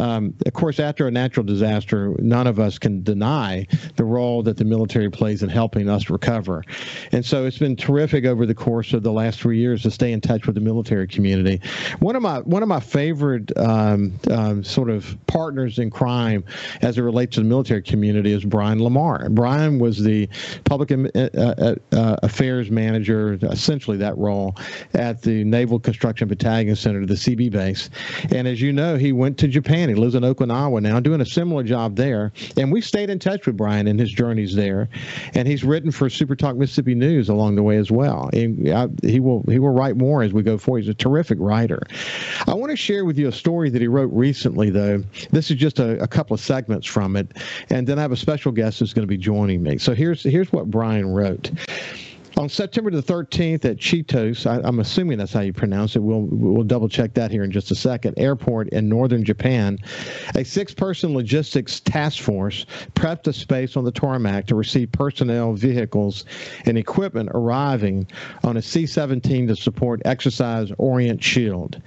Um, 0.00 0.34
of 0.44 0.52
course, 0.52 0.80
after 0.80 1.06
a 1.06 1.10
natural 1.10 1.44
disaster, 1.44 2.14
none 2.18 2.46
of 2.46 2.58
us 2.58 2.78
can 2.78 3.02
deny 3.02 3.66
the 3.96 4.04
role 4.04 4.42
that 4.42 4.56
the 4.56 4.64
military 4.64 5.10
plays 5.10 5.42
in 5.42 5.48
helping 5.48 5.88
us 5.88 6.10
recover, 6.10 6.64
and 7.12 7.24
so 7.24 7.44
it's 7.44 7.58
been 7.58 7.76
terrific 7.76 8.24
over 8.24 8.46
the 8.46 8.54
course 8.54 8.92
of 8.92 9.02
the 9.02 9.12
last 9.12 9.40
three 9.40 9.58
years 9.58 9.82
to 9.82 9.90
stay 9.90 10.12
in 10.12 10.20
touch 10.20 10.46
with 10.46 10.54
the 10.54 10.60
military 10.60 11.06
community. 11.06 11.60
One 12.00 12.16
of 12.16 12.22
my 12.22 12.40
one 12.40 12.62
of 12.62 12.68
my 12.68 12.80
favorite 12.80 13.56
um, 13.56 14.18
um, 14.30 14.64
sort 14.64 14.90
of 14.90 15.16
partners 15.26 15.78
in 15.78 15.90
crime 15.90 16.44
as 16.82 16.98
it 16.98 17.02
relates 17.02 17.34
to 17.34 17.40
the 17.40 17.48
military 17.48 17.82
community 17.82 18.32
is 18.32 18.44
Brian 18.44 18.82
Lamar. 18.82 19.28
Brian 19.30 19.65
time 19.66 19.78
was 19.78 20.02
the 20.02 20.28
public 20.64 20.90
uh, 20.92 21.18
uh, 21.18 21.74
uh, 21.92 22.16
affairs 22.22 22.70
manager, 22.70 23.38
essentially 23.42 23.96
that 23.98 24.16
role, 24.16 24.56
at 24.94 25.22
the 25.22 25.44
Naval 25.44 25.78
Construction 25.78 26.28
Battalion 26.28 26.76
Center, 26.76 27.04
the 27.06 27.14
Seabee 27.14 27.50
base. 27.50 27.90
And 28.30 28.48
as 28.48 28.60
you 28.60 28.72
know, 28.72 28.96
he 28.96 29.12
went 29.12 29.38
to 29.38 29.48
Japan. 29.48 29.88
He 29.88 29.94
lives 29.94 30.14
in 30.14 30.22
Okinawa 30.22 30.82
now, 30.82 31.00
doing 31.00 31.20
a 31.20 31.26
similar 31.26 31.62
job 31.62 31.96
there. 31.96 32.32
And 32.56 32.72
we 32.72 32.80
stayed 32.80 33.10
in 33.10 33.18
touch 33.18 33.46
with 33.46 33.56
Brian 33.56 33.86
in 33.86 33.98
his 33.98 34.12
journeys 34.12 34.54
there. 34.54 34.88
And 35.34 35.46
he's 35.46 35.64
written 35.64 35.90
for 35.90 36.08
Super 36.08 36.36
Talk 36.36 36.56
Mississippi 36.56 36.94
News 36.94 37.28
along 37.28 37.56
the 37.56 37.62
way 37.62 37.76
as 37.76 37.90
well. 37.90 38.30
And 38.32 38.68
I, 38.68 38.88
he 39.02 39.20
will 39.20 39.44
he 39.48 39.58
will 39.58 39.70
write 39.70 39.96
more 39.96 40.22
as 40.22 40.32
we 40.32 40.42
go 40.42 40.58
forward. 40.58 40.80
He's 40.80 40.88
a 40.88 40.94
terrific 40.94 41.38
writer. 41.40 41.80
I 42.46 42.54
want 42.54 42.70
to 42.70 42.76
share 42.76 43.04
with 43.04 43.18
you 43.18 43.28
a 43.28 43.32
story 43.32 43.70
that 43.70 43.80
he 43.80 43.88
wrote 43.88 44.10
recently, 44.12 44.70
though. 44.70 45.02
This 45.30 45.50
is 45.50 45.56
just 45.56 45.78
a, 45.78 46.02
a 46.02 46.06
couple 46.06 46.34
of 46.34 46.40
segments 46.40 46.86
from 46.86 47.16
it, 47.16 47.32
and 47.70 47.86
then 47.86 47.98
I 47.98 48.02
have 48.02 48.12
a 48.12 48.16
special 48.16 48.52
guest 48.52 48.78
who's 48.78 48.92
going 48.92 49.02
to 49.02 49.08
be 49.08 49.16
joining 49.16 49.55
me. 49.62 49.78
So 49.78 49.94
here's 49.94 50.22
here's 50.22 50.52
what 50.52 50.70
Brian 50.70 51.06
wrote. 51.06 51.50
On 52.38 52.50
September 52.50 52.90
the 52.90 53.02
13th 53.02 53.64
at 53.64 53.78
Chitos, 53.78 54.46
I, 54.46 54.66
am 54.68 54.78
assuming 54.78 55.16
that's 55.16 55.32
how 55.32 55.40
you 55.40 55.54
pronounce 55.54 55.96
it. 55.96 56.00
We'll 56.00 56.22
we'll 56.22 56.64
double 56.64 56.88
check 56.88 57.14
that 57.14 57.30
here 57.30 57.44
in 57.44 57.50
just 57.50 57.70
a 57.70 57.74
second. 57.74 58.18
Airport 58.18 58.68
in 58.70 58.90
northern 58.90 59.24
Japan, 59.24 59.78
a 60.34 60.44
six-person 60.44 61.14
logistics 61.14 61.80
task 61.80 62.22
force 62.22 62.66
prepped 62.94 63.26
a 63.26 63.32
space 63.32 63.76
on 63.76 63.84
the 63.84 63.90
tarmac 63.90 64.46
to 64.48 64.54
receive 64.54 64.92
personnel, 64.92 65.54
vehicles, 65.54 66.26
and 66.66 66.76
equipment 66.76 67.30
arriving 67.32 68.06
on 68.44 68.58
a 68.58 68.62
C-17 68.62 69.48
to 69.48 69.56
support 69.56 70.02
Exercise 70.04 70.70
Orient 70.76 71.22
Shield. 71.22 71.80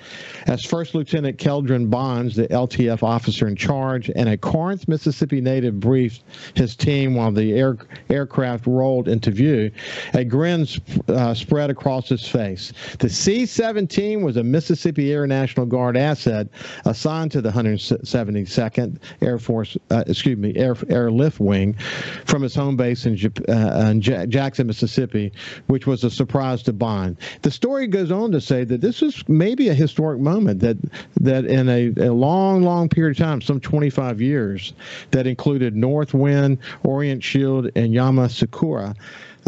As 0.47 0.65
First 0.65 0.95
Lieutenant 0.95 1.37
Keldron 1.37 1.91
Bonds, 1.91 2.35
the 2.35 2.47
LTF 2.47 3.03
officer 3.03 3.47
in 3.47 3.55
charge, 3.55 4.09
and 4.15 4.27
a 4.27 4.37
Corinth, 4.37 4.87
Mississippi 4.87 5.41
native 5.41 5.79
briefed 5.79 6.23
his 6.55 6.75
team 6.75 7.13
while 7.13 7.31
the 7.31 7.53
air, 7.53 7.77
aircraft 8.09 8.65
rolled 8.65 9.07
into 9.07 9.29
view. 9.29 9.71
A 10.15 10.23
grin 10.39 10.65
uh, 11.09 11.33
spread 11.33 11.69
across 11.69 12.07
his 12.07 12.25
face. 12.25 12.71
The 12.99 13.09
C 13.09 13.45
17 13.45 14.21
was 14.21 14.37
a 14.37 14.43
Mississippi 14.43 15.11
Air 15.11 15.27
National 15.27 15.65
Guard 15.65 15.97
asset 15.97 16.47
assigned 16.85 17.33
to 17.33 17.41
the 17.41 17.49
172nd 17.49 18.99
Air 19.21 19.37
Force, 19.37 19.75
uh, 19.91 20.05
excuse 20.07 20.37
me, 20.37 20.55
Air, 20.55 20.77
Airlift 20.87 21.41
Wing 21.41 21.73
from 22.23 22.45
its 22.45 22.55
home 22.55 22.77
base 22.77 23.05
in, 23.05 23.19
uh, 23.49 23.89
in 23.91 23.99
Jackson, 23.99 24.67
Mississippi, 24.67 25.33
which 25.67 25.85
was 25.85 26.05
a 26.05 26.09
surprise 26.09 26.63
to 26.63 26.71
Bond. 26.71 27.17
The 27.41 27.51
story 27.51 27.87
goes 27.87 28.09
on 28.09 28.31
to 28.31 28.39
say 28.39 28.63
that 28.63 28.79
this 28.79 29.01
was 29.01 29.27
maybe 29.27 29.67
a 29.67 29.73
historic 29.73 30.21
moment 30.21 30.61
that, 30.61 30.77
that 31.19 31.43
in 31.47 31.67
a, 31.67 31.91
a 31.97 32.13
long, 32.13 32.63
long 32.63 32.87
period 32.87 33.19
of 33.19 33.25
time, 33.25 33.41
some 33.41 33.59
25 33.59 34.21
years, 34.21 34.71
that 35.11 35.27
included 35.27 35.75
North 35.75 36.13
Wind, 36.13 36.59
Orient 36.83 37.25
Shield, 37.25 37.65
and 37.75 37.93
Yamasakura 37.93 38.95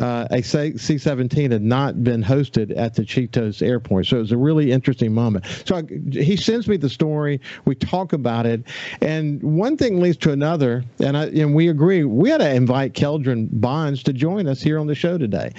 uh, 0.01 0.27
a 0.31 0.41
C 0.41 0.97
17 0.97 1.51
had 1.51 1.61
not 1.61 2.03
been 2.03 2.23
hosted 2.23 2.75
at 2.75 2.95
the 2.95 3.03
Chitos 3.03 3.61
airport. 3.61 4.07
So 4.07 4.17
it 4.17 4.21
was 4.21 4.31
a 4.31 4.37
really 4.37 4.71
interesting 4.71 5.13
moment. 5.13 5.45
So 5.65 5.75
I, 5.75 5.83
he 6.11 6.35
sends 6.35 6.67
me 6.67 6.77
the 6.77 6.89
story. 6.89 7.39
We 7.65 7.75
talk 7.75 8.13
about 8.13 8.45
it. 8.45 8.63
And 9.01 9.41
one 9.43 9.77
thing 9.77 9.99
leads 9.99 10.17
to 10.17 10.31
another. 10.31 10.83
And, 10.99 11.15
I, 11.15 11.25
and 11.27 11.53
we 11.53 11.69
agree 11.69 12.03
we 12.03 12.29
had 12.29 12.39
to 12.39 12.53
invite 12.53 12.93
Keldron 12.93 13.47
Bonds 13.51 14.03
to 14.03 14.13
join 14.13 14.47
us 14.47 14.61
here 14.61 14.79
on 14.79 14.87
the 14.87 14.95
show 14.95 15.17
today. 15.17 15.51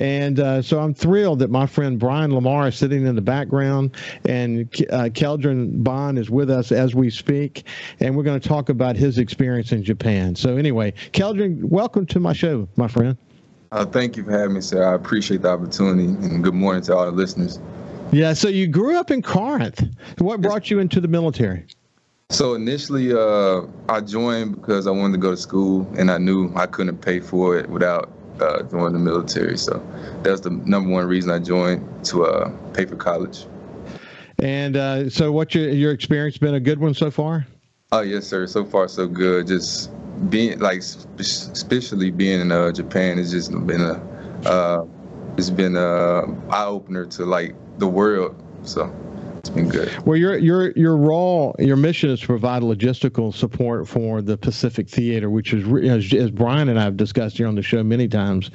And 0.00 0.40
uh, 0.40 0.62
so 0.62 0.80
I'm 0.80 0.94
thrilled 0.94 1.40
that 1.40 1.50
my 1.50 1.66
friend 1.66 1.98
Brian 1.98 2.34
Lamar 2.34 2.68
is 2.68 2.76
sitting 2.76 3.06
in 3.06 3.14
the 3.14 3.22
background 3.22 3.96
and 4.26 4.60
uh, 4.90 5.10
Keldron 5.10 5.82
Bond 5.84 6.18
is 6.18 6.30
with 6.30 6.50
us 6.50 6.72
as 6.72 6.94
we 6.94 7.10
speak. 7.10 7.66
And 8.00 8.16
we're 8.16 8.24
going 8.24 8.40
to 8.40 8.48
talk 8.48 8.70
about 8.70 8.96
his 8.96 9.18
experience 9.18 9.72
in 9.72 9.84
Japan. 9.84 10.34
So, 10.34 10.56
anyway, 10.56 10.92
Keldron, 11.12 11.62
welcome 11.64 12.06
to 12.06 12.20
my 12.20 12.32
show, 12.32 12.68
my 12.76 12.88
friend. 12.88 13.16
Uh, 13.72 13.86
thank 13.86 14.16
you 14.16 14.24
for 14.24 14.32
having 14.32 14.54
me, 14.54 14.60
sir. 14.60 14.84
I 14.84 14.94
appreciate 14.94 15.42
the 15.42 15.50
opportunity, 15.50 16.06
and 16.06 16.42
good 16.42 16.54
morning 16.54 16.82
to 16.82 16.96
all 16.96 17.06
the 17.06 17.12
listeners. 17.12 17.60
Yeah, 18.10 18.32
so 18.32 18.48
you 18.48 18.66
grew 18.66 18.98
up 18.98 19.12
in 19.12 19.22
Corinth. 19.22 19.84
What 20.18 20.40
brought 20.40 20.72
you 20.72 20.80
into 20.80 21.00
the 21.00 21.06
military? 21.06 21.66
So 22.30 22.54
initially, 22.54 23.12
uh, 23.12 23.62
I 23.88 24.00
joined 24.00 24.56
because 24.56 24.88
I 24.88 24.90
wanted 24.90 25.12
to 25.12 25.18
go 25.18 25.30
to 25.30 25.36
school, 25.36 25.88
and 25.96 26.10
I 26.10 26.18
knew 26.18 26.52
I 26.56 26.66
couldn't 26.66 26.98
pay 26.98 27.20
for 27.20 27.56
it 27.56 27.70
without 27.70 28.10
uh, 28.40 28.64
joining 28.64 28.94
the 28.94 28.98
military. 28.98 29.56
So 29.56 29.80
that's 30.24 30.40
the 30.40 30.50
number 30.50 30.90
one 30.90 31.06
reason 31.06 31.30
I 31.30 31.38
joined 31.38 32.04
to 32.06 32.24
uh, 32.24 32.50
pay 32.72 32.86
for 32.86 32.96
college. 32.96 33.46
And 34.40 34.76
uh, 34.76 35.10
so, 35.10 35.30
what's 35.30 35.54
your 35.54 35.68
your 35.68 35.92
experience 35.92 36.38
been 36.38 36.54
a 36.54 36.60
good 36.60 36.80
one 36.80 36.94
so 36.94 37.08
far? 37.12 37.46
Oh 37.92 38.00
yes, 38.00 38.26
sir. 38.26 38.48
So 38.48 38.64
far, 38.64 38.88
so 38.88 39.06
good. 39.06 39.46
Just 39.46 39.90
being 40.28 40.58
like 40.58 40.82
especially 41.18 42.10
being 42.10 42.40
in 42.40 42.52
uh, 42.52 42.72
Japan 42.72 43.18
has 43.18 43.30
just 43.30 43.50
been 43.66 43.80
a 43.80 44.48
uh, 44.48 44.84
it's 45.36 45.50
been 45.50 45.76
a 45.76 46.22
eye 46.50 46.64
opener 46.64 47.06
to 47.06 47.24
like 47.24 47.54
the 47.78 47.88
world. 47.88 48.36
So 48.62 48.94
it's 49.38 49.48
been 49.48 49.68
good. 49.68 49.90
Well, 50.06 50.16
your 50.16 50.36
your 50.36 50.72
your 50.72 50.96
role, 50.96 51.54
your 51.58 51.76
mission 51.76 52.10
is 52.10 52.20
to 52.20 52.26
provide 52.26 52.62
logistical 52.62 53.34
support 53.34 53.88
for 53.88 54.20
the 54.20 54.36
Pacific 54.36 54.88
Theater, 54.88 55.30
which 55.30 55.52
is 55.54 55.66
as, 55.84 56.12
as 56.12 56.30
Brian 56.30 56.68
and 56.68 56.78
I 56.78 56.82
have 56.82 56.96
discussed 56.96 57.38
here 57.38 57.46
on 57.46 57.54
the 57.54 57.62
show 57.62 57.82
many 57.82 58.06
times 58.06 58.50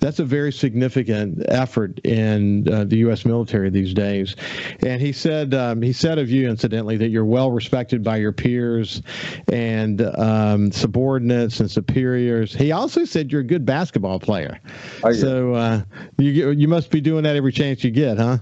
that's 0.00 0.18
a 0.18 0.24
very 0.24 0.52
significant 0.52 1.44
effort 1.48 1.98
in 2.00 2.68
uh, 2.72 2.84
the 2.84 2.98
U.S. 2.98 3.24
military 3.24 3.70
these 3.70 3.94
days. 3.94 4.36
And 4.80 5.00
he 5.00 5.12
said 5.12 5.54
um, 5.54 5.82
he 5.82 5.92
said 5.92 6.18
of 6.18 6.30
you, 6.30 6.48
incidentally, 6.48 6.96
that 6.96 7.08
you're 7.08 7.24
well 7.24 7.50
respected 7.50 8.02
by 8.02 8.16
your 8.16 8.32
peers 8.32 9.02
and 9.50 10.00
um, 10.18 10.72
subordinates 10.72 11.60
and 11.60 11.70
superiors. 11.70 12.54
He 12.54 12.72
also 12.72 13.04
said 13.04 13.32
you're 13.32 13.40
a 13.42 13.44
good 13.44 13.64
basketball 13.64 14.18
player. 14.18 14.60
Oh, 15.02 15.08
yeah. 15.08 15.20
So 15.20 15.54
uh, 15.54 15.82
you 16.18 16.50
you 16.50 16.68
must 16.68 16.90
be 16.90 17.00
doing 17.00 17.24
that 17.24 17.36
every 17.36 17.52
chance 17.52 17.84
you 17.84 17.90
get, 17.90 18.18
huh? 18.18 18.38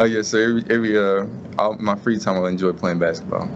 Oh 0.00 0.04
yes, 0.04 0.28
sir. 0.28 0.44
Every, 0.48 0.74
every 0.74 0.98
uh, 0.98 1.26
all, 1.58 1.76
my 1.78 1.94
free 1.94 2.18
time, 2.18 2.42
I 2.42 2.48
enjoy 2.48 2.72
playing 2.72 3.00
basketball. 3.00 3.50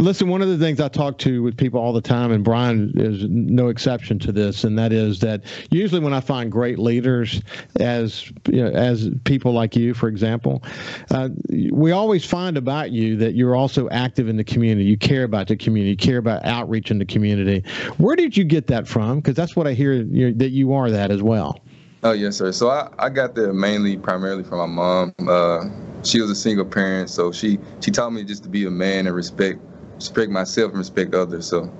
Listen, 0.00 0.28
one 0.28 0.40
of 0.40 0.48
the 0.48 0.56
things 0.56 0.80
I 0.80 0.88
talk 0.88 1.18
to 1.18 1.42
with 1.42 1.58
people 1.58 1.78
all 1.78 1.92
the 1.92 2.00
time, 2.00 2.32
and 2.32 2.42
Brian 2.42 2.90
is 2.96 3.26
no 3.28 3.68
exception 3.68 4.18
to 4.20 4.32
this, 4.32 4.64
and 4.64 4.78
that 4.78 4.94
is 4.94 5.20
that 5.20 5.42
usually 5.70 6.00
when 6.00 6.14
I 6.14 6.20
find 6.20 6.50
great 6.50 6.78
leaders, 6.78 7.42
as 7.78 8.32
you 8.48 8.64
know, 8.64 8.70
as 8.70 9.10
people 9.24 9.52
like 9.52 9.76
you, 9.76 9.92
for 9.92 10.08
example, 10.08 10.62
uh, 11.10 11.28
we 11.70 11.92
always 11.92 12.24
find 12.24 12.56
about 12.56 12.92
you 12.92 13.18
that 13.18 13.34
you're 13.34 13.54
also 13.54 13.90
active 13.90 14.26
in 14.30 14.38
the 14.38 14.44
community. 14.44 14.88
You 14.88 14.96
care 14.96 15.24
about 15.24 15.48
the 15.48 15.56
community. 15.56 15.90
You 15.90 15.96
care 15.98 16.16
about 16.16 16.46
outreach 16.46 16.90
in 16.90 16.98
the 16.98 17.04
community. 17.04 17.62
Where 17.98 18.16
did 18.16 18.38
you 18.38 18.44
get 18.44 18.68
that 18.68 18.88
from? 18.88 19.16
Because 19.16 19.36
that's 19.36 19.54
what 19.54 19.66
I 19.66 19.74
hear 19.74 19.92
you 19.92 20.30
know, 20.30 20.38
that 20.38 20.48
you 20.48 20.72
are 20.72 20.90
that 20.90 21.10
as 21.10 21.22
well. 21.22 21.60
Oh 22.04 22.12
yes, 22.12 22.36
sir. 22.36 22.52
So 22.52 22.70
I, 22.70 22.88
I 22.98 23.10
got 23.10 23.34
that 23.34 23.52
mainly 23.52 23.98
primarily 23.98 24.44
from 24.44 24.60
my 24.60 24.66
mom. 24.66 25.14
Uh, 25.28 25.68
she 26.02 26.22
was 26.22 26.30
a 26.30 26.34
single 26.34 26.64
parent, 26.64 27.10
so 27.10 27.30
she 27.32 27.58
she 27.82 27.90
taught 27.90 28.14
me 28.14 28.24
just 28.24 28.42
to 28.44 28.48
be 28.48 28.64
a 28.64 28.70
man 28.70 29.06
and 29.06 29.14
respect 29.14 29.60
respect 30.00 30.30
myself 30.30 30.70
and 30.70 30.78
respect 30.78 31.14
others. 31.14 31.48
So 31.48 31.70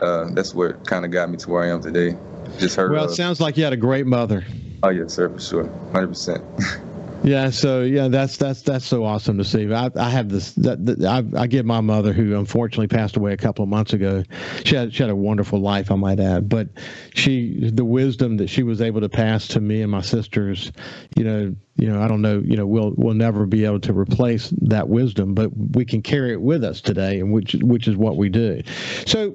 uh, 0.00 0.26
that's 0.34 0.54
what 0.54 0.84
kind 0.86 1.04
of 1.04 1.10
got 1.10 1.30
me 1.30 1.36
to 1.38 1.50
where 1.50 1.62
I 1.62 1.68
am 1.68 1.80
today. 1.80 2.16
Just 2.58 2.76
heard. 2.76 2.92
Well, 2.92 3.04
it 3.04 3.10
uh, 3.10 3.14
sounds 3.14 3.40
like 3.40 3.56
you 3.56 3.64
had 3.64 3.72
a 3.72 3.78
great 3.78 4.06
mother. 4.06 4.44
Oh 4.82 4.88
yes, 4.88 5.14
sir, 5.14 5.28
for 5.28 5.40
sure, 5.40 5.70
hundred 5.92 6.08
percent. 6.08 6.44
Yeah, 7.22 7.50
so 7.50 7.82
yeah, 7.82 8.08
that's 8.08 8.38
that's 8.38 8.62
that's 8.62 8.86
so 8.86 9.04
awesome 9.04 9.36
to 9.36 9.44
see. 9.44 9.70
I, 9.72 9.90
I 9.94 10.08
have 10.08 10.30
this 10.30 10.52
that, 10.52 10.86
that 10.86 11.04
I, 11.04 11.22
I 11.42 11.46
give 11.46 11.66
my 11.66 11.82
mother, 11.82 12.14
who 12.14 12.38
unfortunately 12.38 12.88
passed 12.88 13.16
away 13.16 13.34
a 13.34 13.36
couple 13.36 13.62
of 13.62 13.68
months 13.68 13.92
ago. 13.92 14.22
She 14.64 14.74
had 14.74 14.94
she 14.94 15.02
had 15.02 15.10
a 15.10 15.16
wonderful 15.16 15.60
life, 15.60 15.90
I 15.90 15.96
might 15.96 16.18
add, 16.18 16.48
but 16.48 16.68
she 17.14 17.70
the 17.70 17.84
wisdom 17.84 18.38
that 18.38 18.48
she 18.48 18.62
was 18.62 18.80
able 18.80 19.02
to 19.02 19.08
pass 19.10 19.46
to 19.48 19.60
me 19.60 19.82
and 19.82 19.90
my 19.90 20.00
sisters, 20.00 20.72
you 21.14 21.24
know, 21.24 21.54
you 21.80 21.90
know, 21.90 22.02
I 22.02 22.08
don't 22.08 22.20
know, 22.20 22.40
you 22.44 22.56
know, 22.56 22.66
we'll 22.66 22.92
we'll 22.96 23.14
never 23.14 23.46
be 23.46 23.64
able 23.64 23.80
to 23.80 23.98
replace 23.98 24.52
that 24.60 24.88
wisdom, 24.88 25.34
but 25.34 25.50
we 25.74 25.86
can 25.86 26.02
carry 26.02 26.32
it 26.32 26.40
with 26.42 26.62
us 26.62 26.82
today, 26.82 27.20
and 27.20 27.32
which 27.32 27.54
which 27.62 27.88
is 27.88 27.96
what 27.96 28.18
we 28.18 28.28
do. 28.28 28.60
So, 29.06 29.34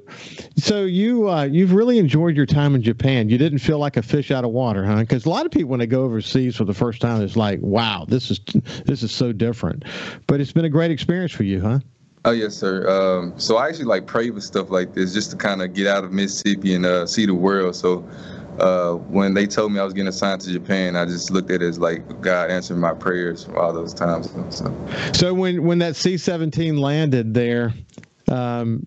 so 0.56 0.84
you 0.84 1.28
uh, 1.28 1.46
you've 1.46 1.74
really 1.74 1.98
enjoyed 1.98 2.36
your 2.36 2.46
time 2.46 2.76
in 2.76 2.84
Japan. 2.84 3.30
You 3.30 3.40
didn't 3.40 3.60
feel 3.60 3.80
like 3.80 3.98
a 3.98 4.04
fish 4.04 4.30
out 4.30 4.46
of 4.46 4.52
water, 4.52 4.86
huh? 4.86 5.00
Because 5.00 5.26
a 5.26 5.30
lot 5.30 5.48
of 5.48 5.52
people 5.52 5.72
when 5.72 5.80
they 5.80 5.88
go 5.88 6.04
overseas 6.04 6.56
for 6.56 6.66
the 6.66 6.74
first 6.74 7.02
time, 7.02 7.22
it's 7.24 7.36
like, 7.36 7.60
wow, 7.62 8.06
this 8.08 8.30
is 8.30 8.40
this 8.86 9.02
is 9.02 9.12
so 9.12 9.32
different. 9.32 9.84
But 10.28 10.40
it's 10.40 10.52
been 10.52 10.66
a 10.66 10.70
great 10.70 10.92
experience 10.92 11.32
for 11.32 11.44
you, 11.44 11.62
huh? 11.62 11.80
Oh 12.26 12.32
yes, 12.32 12.56
sir. 12.56 12.88
Um, 12.90 13.40
so 13.40 13.58
I 13.58 13.70
actually 13.70 13.86
like 13.86 14.06
pray 14.06 14.30
for 14.30 14.42
stuff 14.42 14.70
like 14.70 14.94
this 14.94 15.14
just 15.14 15.32
to 15.32 15.38
kind 15.38 15.62
of 15.62 15.74
get 15.74 15.88
out 15.88 16.04
of 16.04 16.12
Mississippi 16.12 16.76
and 16.76 16.86
uh, 16.86 17.06
see 17.08 17.26
the 17.26 17.36
world. 17.36 17.76
So 17.76 18.08
uh, 18.60 18.94
when 18.94 19.34
they 19.34 19.48
told 19.48 19.72
me 19.72 19.80
I 19.80 19.84
was 19.84 19.94
getting 19.94 20.08
assigned 20.08 20.42
to 20.42 20.52
Japan, 20.52 20.96
I 20.96 21.06
just 21.06 21.32
looked 21.32 21.52
at 21.52 21.62
it 21.62 21.66
as 21.66 21.80
like 21.80 22.22
God 22.22 22.50
answering 22.50 22.80
my 22.80 22.94
prayers 22.94 23.48
all 23.56 23.74
those 23.74 23.94
times. 23.94 24.32
So, 24.50 24.88
so 25.14 25.34
when 25.34 25.64
when 25.64 25.80
that 25.80 25.96
C-17 25.96 26.80
landed 26.80 27.34
there, 27.34 27.74
um, 28.30 28.86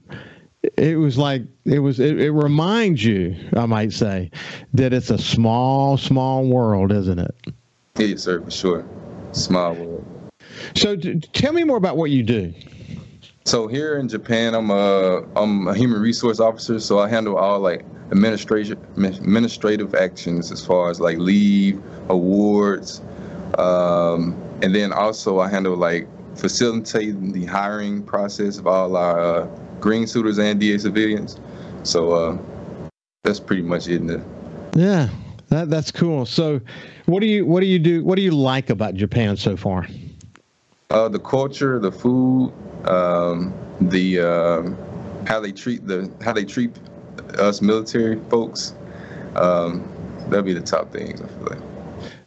it 0.76 0.98
was 0.98 1.18
like 1.18 1.42
it 1.64 1.78
was. 1.80 2.00
It, 2.00 2.20
it 2.20 2.32
reminds 2.32 3.04
you, 3.04 3.36
I 3.56 3.66
might 3.66 3.92
say, 3.92 4.30
that 4.74 4.92
it's 4.92 5.10
a 5.10 5.18
small, 5.18 5.96
small 5.96 6.46
world, 6.46 6.92
isn't 6.92 7.18
it? 7.18 7.34
Yes, 7.96 8.22
sir, 8.22 8.40
for 8.40 8.50
sure. 8.50 8.86
Small 9.32 9.74
world. 9.74 10.04
So, 10.74 10.96
t- 10.96 11.20
tell 11.20 11.52
me 11.52 11.64
more 11.64 11.76
about 11.76 11.96
what 11.96 12.10
you 12.10 12.22
do. 12.22 12.52
So 13.48 13.66
here 13.66 13.96
in 13.96 14.10
Japan, 14.10 14.54
I'm 14.54 14.70
a 14.70 15.24
I'm 15.34 15.68
a 15.68 15.74
human 15.74 16.02
resource 16.02 16.38
officer. 16.38 16.78
So 16.80 16.98
I 16.98 17.08
handle 17.08 17.38
all 17.38 17.60
like 17.60 17.82
administration 18.12 18.78
administrative 18.94 19.94
actions 19.94 20.52
as 20.52 20.62
far 20.62 20.90
as 20.90 21.00
like 21.00 21.16
leave, 21.16 21.82
awards, 22.10 23.00
um, 23.56 24.36
and 24.60 24.74
then 24.74 24.92
also 24.92 25.40
I 25.40 25.48
handle 25.48 25.74
like 25.78 26.06
facilitating 26.36 27.32
the 27.32 27.46
hiring 27.46 28.02
process 28.02 28.58
of 28.58 28.66
all 28.66 28.94
our 28.98 29.18
uh, 29.18 29.46
green 29.80 30.06
suitors 30.06 30.36
and 30.36 30.60
DA 30.60 30.76
civilians. 30.76 31.40
So 31.84 32.12
uh, 32.12 32.38
that's 33.22 33.40
pretty 33.40 33.62
much 33.62 33.88
it. 33.88 34.02
yeah, 34.74 35.08
that 35.48 35.70
that's 35.70 35.90
cool. 35.90 36.26
So, 36.26 36.60
what 37.06 37.20
do 37.20 37.26
you 37.26 37.46
what 37.46 37.60
do 37.60 37.66
you 37.66 37.78
do? 37.78 38.04
What 38.04 38.16
do 38.16 38.22
you 38.22 38.32
like 38.32 38.68
about 38.68 38.92
Japan 38.92 39.38
so 39.38 39.56
far? 39.56 39.86
Uh, 40.90 41.08
the 41.08 41.18
culture, 41.18 41.78
the 41.78 41.92
food, 41.92 42.52
um, 42.84 43.52
the 43.80 44.20
uh, 44.20 45.26
how 45.26 45.40
they 45.40 45.52
treat 45.52 45.86
the 45.86 46.10
how 46.22 46.32
they 46.32 46.44
treat 46.44 46.76
us 47.38 47.60
military 47.60 48.20
folks. 48.28 48.74
Um, 49.36 49.88
that'll 50.28 50.42
be 50.42 50.52
the 50.52 50.60
top 50.60 50.92
things 50.92 51.20
I 51.20 51.26
feel 51.26 51.46
like. 51.50 51.58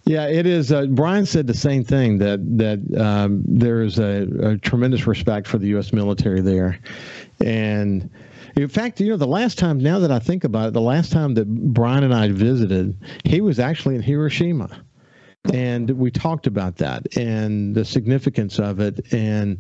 Yeah, 0.04 0.28
it 0.28 0.46
is. 0.46 0.72
Uh, 0.72 0.88
Brian 0.88 1.26
said 1.26 1.48
the 1.48 1.54
same 1.54 1.84
thing 1.84 2.18
that 2.18 2.40
that 2.58 3.02
um, 3.02 3.44
there 3.48 3.82
is 3.82 4.00
a, 4.00 4.28
a, 4.42 4.58
tremendous 4.58 5.06
respect 5.06 5.48
for 5.48 5.58
the 5.58 5.68
U.S. 5.70 5.94
military 5.94 6.42
there, 6.42 6.80
and 7.40 8.10
in 8.56 8.68
fact, 8.68 9.00
you 9.00 9.10
know, 9.10 9.18
the 9.18 9.28
last 9.28 9.58
time 9.58 9.78
now 9.78 10.00
that 10.00 10.12
I 10.12 10.20
think 10.20 10.44
about 10.44 10.70
it, 10.70 10.74
the 10.74 10.82
last 10.82 11.12
time 11.12 11.36
that 11.36 11.48
Brian 11.74 12.04
and 12.04 12.14
I 12.14 12.30
visited, 12.30 12.98
he 13.24 13.42
was 13.42 13.60
actually 13.60 13.96
in 13.96 14.02
Hiroshima, 14.02 14.84
and 15.54 15.90
we 15.92 16.12
talked 16.12 16.48
about 16.48 16.78
that 16.78 17.16
and 17.16 17.76
the 17.76 17.86
significance 17.86 18.60
of 18.60 18.80
it 18.80 19.14
and 19.14 19.60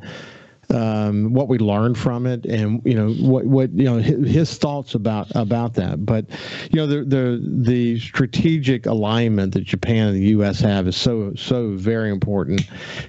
um, 0.73 1.33
what 1.33 1.47
we 1.47 1.57
learned 1.57 1.97
from 1.97 2.25
it, 2.25 2.45
and 2.45 2.81
you 2.85 2.93
know 2.93 3.11
what 3.13 3.45
what 3.45 3.71
you 3.73 3.83
know 3.83 3.97
his, 3.97 4.29
his, 4.29 4.57
thoughts 4.57 4.95
about 4.95 5.27
about 5.35 5.73
that. 5.75 6.05
But 6.05 6.25
you 6.71 6.77
know 6.77 6.87
the 6.87 7.03
the 7.03 7.41
the 7.43 7.99
strategic 7.99 8.85
alignment 8.85 9.53
that 9.53 9.63
Japan 9.63 10.07
and 10.07 10.15
the 10.15 10.27
U.S. 10.29 10.59
have 10.61 10.87
is 10.87 10.95
so 10.95 11.33
so 11.35 11.71
very 11.71 12.09
important, 12.09 12.61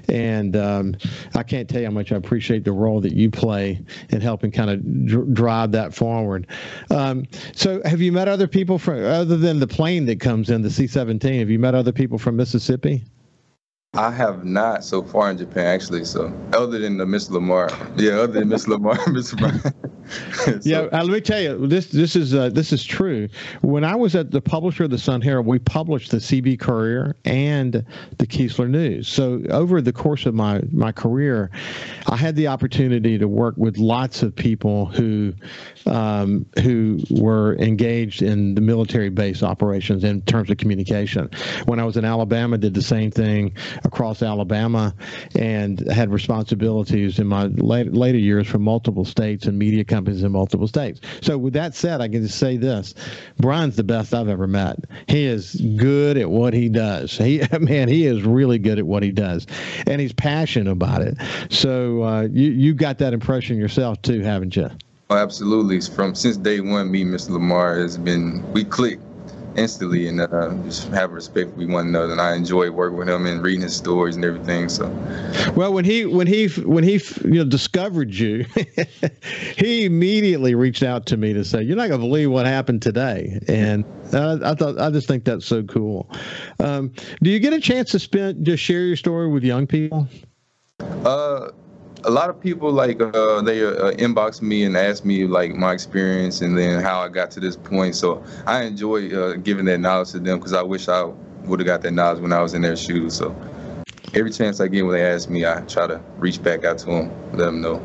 and 0.08 0.56
um, 0.56 0.96
I 1.34 1.42
can't 1.42 1.68
tell 1.68 1.80
you 1.80 1.86
how 1.86 1.92
much 1.92 2.12
I 2.12 2.16
appreciate 2.16 2.64
the 2.64 2.72
role 2.72 3.00
that 3.00 3.12
you 3.12 3.30
play 3.30 3.80
in 4.10 4.20
helping 4.20 4.50
kind 4.50 4.70
of 4.70 5.06
dr- 5.06 5.32
drive 5.34 5.72
that 5.72 5.94
forward. 5.94 6.46
Um, 6.90 7.26
so, 7.54 7.80
have 7.84 8.00
you 8.00 8.12
met 8.12 8.28
other 8.28 8.46
people 8.46 8.78
from 8.78 9.04
other 9.04 9.36
than 9.36 9.60
the 9.60 9.66
plane 9.66 10.06
that 10.06 10.20
comes 10.20 10.50
in 10.50 10.62
the 10.62 10.70
C-17? 10.70 11.38
Have 11.38 11.50
you 11.50 11.58
met 11.58 11.74
other 11.74 11.92
people 11.92 12.18
from 12.18 12.36
Mississippi? 12.36 13.04
I 13.94 14.10
have 14.10 14.46
not 14.46 14.84
so 14.84 15.02
far 15.02 15.30
in 15.30 15.36
Japan 15.36 15.66
actually. 15.66 16.06
So 16.06 16.32
other 16.54 16.78
than 16.78 16.96
the 16.96 17.04
Miss 17.04 17.28
Lamar, 17.28 17.68
yeah, 17.98 18.12
other 18.12 18.40
than 18.40 18.48
Miss 18.48 18.66
Lamar, 18.66 18.98
Miss 19.08 19.34
Brown. 19.34 19.60
so. 20.34 20.60
Yeah, 20.62 20.88
uh, 20.92 21.04
let 21.04 21.08
me 21.08 21.20
tell 21.20 21.42
you, 21.42 21.66
this 21.66 21.88
this 21.88 22.16
is 22.16 22.34
uh, 22.34 22.48
this 22.48 22.72
is 22.72 22.82
true. 22.82 23.28
When 23.60 23.84
I 23.84 23.94
was 23.94 24.14
at 24.14 24.30
the 24.30 24.40
publisher 24.40 24.84
of 24.84 24.90
the 24.90 24.98
Sun 24.98 25.20
Herald, 25.20 25.44
we 25.44 25.58
published 25.58 26.10
the 26.10 26.16
Seabee 26.16 26.58
Courier 26.58 27.16
and 27.26 27.84
the 28.16 28.26
Keesler 28.26 28.66
News. 28.66 29.08
So 29.08 29.42
over 29.50 29.82
the 29.82 29.92
course 29.92 30.24
of 30.24 30.34
my 30.34 30.62
my 30.72 30.90
career, 30.90 31.50
I 32.08 32.16
had 32.16 32.34
the 32.34 32.48
opportunity 32.48 33.18
to 33.18 33.28
work 33.28 33.56
with 33.58 33.76
lots 33.76 34.22
of 34.22 34.34
people 34.34 34.86
who 34.86 35.34
um, 35.84 36.46
who 36.62 36.98
were 37.10 37.56
engaged 37.56 38.22
in 38.22 38.54
the 38.54 38.62
military 38.62 39.10
base 39.10 39.42
operations 39.42 40.02
in 40.02 40.22
terms 40.22 40.48
of 40.48 40.56
communication. 40.56 41.28
When 41.66 41.78
I 41.78 41.84
was 41.84 41.98
in 41.98 42.06
Alabama, 42.06 42.56
did 42.56 42.72
the 42.72 42.80
same 42.80 43.10
thing 43.10 43.54
across 43.84 44.22
Alabama 44.22 44.94
and 45.38 45.80
had 45.90 46.10
responsibilities 46.10 47.18
in 47.18 47.26
my 47.26 47.44
late, 47.46 47.92
later 47.92 48.18
years 48.18 48.46
for 48.46 48.58
multiple 48.58 49.04
states 49.04 49.46
and 49.46 49.58
media 49.58 49.84
companies 49.84 50.22
in 50.22 50.32
multiple 50.32 50.68
states. 50.68 51.00
So, 51.20 51.38
with 51.38 51.52
that 51.54 51.74
said, 51.74 52.00
I 52.00 52.08
can 52.08 52.22
just 52.22 52.38
say 52.38 52.56
this 52.56 52.94
Brian's 53.38 53.76
the 53.76 53.84
best 53.84 54.14
I've 54.14 54.28
ever 54.28 54.46
met. 54.46 54.78
He 55.08 55.24
is 55.24 55.54
good 55.76 56.16
at 56.16 56.30
what 56.30 56.54
he 56.54 56.68
does. 56.68 57.16
He, 57.16 57.42
man, 57.60 57.88
he 57.88 58.06
is 58.06 58.22
really 58.22 58.58
good 58.58 58.78
at 58.78 58.86
what 58.86 59.02
he 59.02 59.10
does, 59.10 59.46
and 59.86 60.00
he's 60.00 60.12
passionate 60.12 60.70
about 60.70 61.02
it. 61.02 61.16
So, 61.50 62.02
uh, 62.02 62.22
you, 62.30 62.50
you 62.50 62.74
got 62.74 62.98
that 62.98 63.12
impression 63.12 63.56
yourself, 63.56 64.00
too, 64.02 64.20
haven't 64.20 64.56
you? 64.56 64.70
Oh, 65.10 65.16
absolutely. 65.16 65.80
From 65.82 66.14
since 66.14 66.38
day 66.38 66.60
one, 66.60 66.90
me, 66.90 67.04
Mr. 67.04 67.30
Lamar, 67.30 67.78
has 67.78 67.98
been 67.98 68.42
we 68.52 68.64
click 68.64 68.98
instantly 69.56 70.08
and 70.08 70.20
uh, 70.20 70.54
just 70.64 70.88
have 70.88 71.12
respect 71.12 71.54
for 71.54 71.66
one 71.66 71.88
another. 71.88 72.12
And 72.12 72.20
I 72.20 72.34
enjoy 72.34 72.70
working 72.70 72.98
with 72.98 73.08
him 73.08 73.26
and 73.26 73.42
reading 73.42 73.62
his 73.62 73.76
stories 73.76 74.16
and 74.16 74.24
everything. 74.24 74.68
So, 74.68 74.88
well, 75.54 75.72
when 75.72 75.84
he 75.84 76.06
when 76.06 76.26
he 76.26 76.48
when 76.48 76.84
he 76.84 77.00
you 77.24 77.42
know 77.42 77.44
discovered 77.44 78.14
you, 78.14 78.44
he 79.56 79.84
immediately 79.84 80.54
reached 80.54 80.82
out 80.82 81.06
to 81.06 81.16
me 81.16 81.32
to 81.32 81.44
say, 81.44 81.62
"You're 81.62 81.76
not 81.76 81.88
going 81.88 82.00
to 82.00 82.06
believe 82.06 82.30
what 82.30 82.46
happened 82.46 82.82
today." 82.82 83.38
And 83.48 83.84
I, 84.12 84.50
I, 84.50 84.54
thought 84.54 84.78
I 84.78 84.90
just 84.90 85.08
think 85.08 85.24
that's 85.24 85.46
so 85.46 85.62
cool. 85.62 86.10
Um, 86.60 86.92
do 87.22 87.30
you 87.30 87.38
get 87.38 87.52
a 87.52 87.60
chance 87.60 87.90
to 87.92 87.98
spend 87.98 88.44
just 88.44 88.62
share 88.62 88.84
your 88.84 88.96
story 88.96 89.28
with 89.28 89.44
young 89.44 89.66
people? 89.66 90.08
Uh, 91.04 91.50
a 92.04 92.10
lot 92.10 92.30
of 92.30 92.40
people 92.40 92.72
like 92.72 93.00
uh, 93.00 93.40
they 93.42 93.64
uh, 93.64 93.92
inbox 93.92 94.42
me 94.42 94.64
and 94.64 94.76
ask 94.76 95.04
me 95.04 95.26
like 95.26 95.54
my 95.54 95.72
experience 95.72 96.40
and 96.40 96.56
then 96.56 96.82
how 96.82 97.00
I 97.00 97.08
got 97.08 97.30
to 97.32 97.40
this 97.40 97.56
point. 97.56 97.94
So 97.94 98.22
I 98.46 98.62
enjoy 98.62 99.10
uh, 99.10 99.34
giving 99.34 99.66
that 99.66 99.78
knowledge 99.78 100.10
to 100.10 100.18
them 100.18 100.38
because 100.38 100.52
I 100.52 100.62
wish 100.62 100.88
I 100.88 101.04
would 101.44 101.60
have 101.60 101.66
got 101.66 101.82
that 101.82 101.92
knowledge 101.92 102.20
when 102.20 102.32
I 102.32 102.40
was 102.40 102.54
in 102.54 102.62
their 102.62 102.76
shoes. 102.76 103.14
So 103.14 103.34
every 104.14 104.30
chance 104.30 104.60
I 104.60 104.68
get 104.68 104.82
when 104.82 104.94
they 104.94 105.06
ask 105.06 105.28
me, 105.28 105.46
I 105.46 105.60
try 105.62 105.86
to 105.86 106.00
reach 106.18 106.42
back 106.42 106.64
out 106.64 106.78
to 106.78 106.86
them, 106.86 107.30
let 107.32 107.46
them 107.46 107.60
know. 107.60 107.82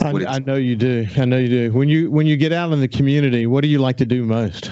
I, 0.00 0.12
I 0.26 0.38
know 0.38 0.54
you 0.54 0.76
do. 0.76 1.06
I 1.16 1.24
know 1.24 1.36
you 1.36 1.48
do. 1.48 1.72
When 1.72 1.88
you 1.88 2.10
when 2.10 2.26
you 2.26 2.36
get 2.36 2.52
out 2.52 2.72
in 2.72 2.80
the 2.80 2.88
community, 2.88 3.46
what 3.46 3.62
do 3.62 3.68
you 3.68 3.78
like 3.78 3.96
to 3.98 4.06
do 4.06 4.24
most? 4.24 4.70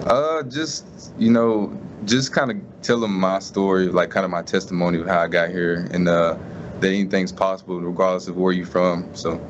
Uh, 0.00 0.42
just 0.44 1.12
you 1.18 1.30
know, 1.30 1.76
just 2.04 2.32
kind 2.32 2.50
of 2.50 2.56
tell 2.82 3.00
them 3.00 3.18
my 3.18 3.40
story, 3.40 3.88
like 3.88 4.10
kind 4.10 4.24
of 4.24 4.30
my 4.30 4.42
testimony 4.42 5.00
of 5.00 5.08
how 5.08 5.18
I 5.18 5.26
got 5.26 5.48
here, 5.48 5.88
and 5.90 6.08
uh, 6.08 6.36
that 6.80 6.88
anything's 6.88 7.32
possible 7.32 7.80
regardless 7.80 8.28
of 8.28 8.36
where 8.36 8.52
you're 8.52 8.66
from. 8.66 9.14
So. 9.14 9.40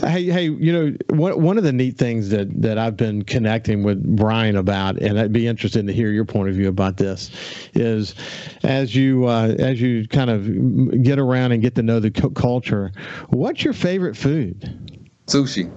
Hey, 0.00 0.24
hey, 0.24 0.44
you 0.44 0.72
know, 0.72 0.96
one 1.10 1.42
one 1.42 1.58
of 1.58 1.64
the 1.64 1.72
neat 1.72 1.98
things 1.98 2.30
that 2.30 2.62
that 2.62 2.78
I've 2.78 2.96
been 2.96 3.22
connecting 3.24 3.82
with 3.82 4.02
Brian 4.16 4.56
about, 4.56 4.96
and 5.02 5.20
I'd 5.20 5.32
be 5.34 5.46
interested 5.46 5.86
to 5.86 5.92
hear 5.92 6.10
your 6.10 6.24
point 6.24 6.48
of 6.48 6.54
view 6.54 6.68
about 6.68 6.96
this, 6.96 7.30
is 7.74 8.14
as 8.62 8.94
you 8.96 9.26
uh, 9.26 9.54
as 9.58 9.80
you 9.80 10.08
kind 10.08 10.30
of 10.30 11.02
get 11.02 11.18
around 11.18 11.52
and 11.52 11.60
get 11.60 11.74
to 11.74 11.82
know 11.82 12.00
the 12.00 12.10
culture, 12.10 12.92
what's 13.28 13.62
your 13.62 13.74
favorite 13.74 14.16
food? 14.16 15.10
Sushi. 15.26 15.70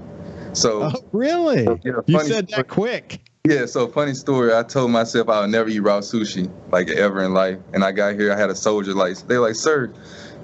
So 0.54 0.84
oh, 0.84 0.93
really, 1.12 1.63
yeah, 1.84 1.99
you 2.06 2.19
said 2.21 2.47
that 2.49 2.69
quick. 2.69 3.19
Yeah, 3.45 3.65
so 3.65 3.89
funny 3.89 4.13
story. 4.13 4.56
I 4.56 4.63
told 4.63 4.91
myself 4.91 5.28
I 5.28 5.41
would 5.41 5.49
never 5.49 5.67
eat 5.67 5.82
raw 5.82 5.99
sushi 5.99 6.49
like 6.71 6.88
ever 6.88 7.21
in 7.21 7.34
life, 7.34 7.60
and 7.73 7.84
I 7.84 7.91
got 7.91 8.15
here. 8.15 8.32
I 8.32 8.39
had 8.39 8.49
a 8.49 8.56
soldier 8.56 8.93
like 8.93 9.17
they 9.28 9.38
like, 9.38 9.56
sir, 9.56 9.93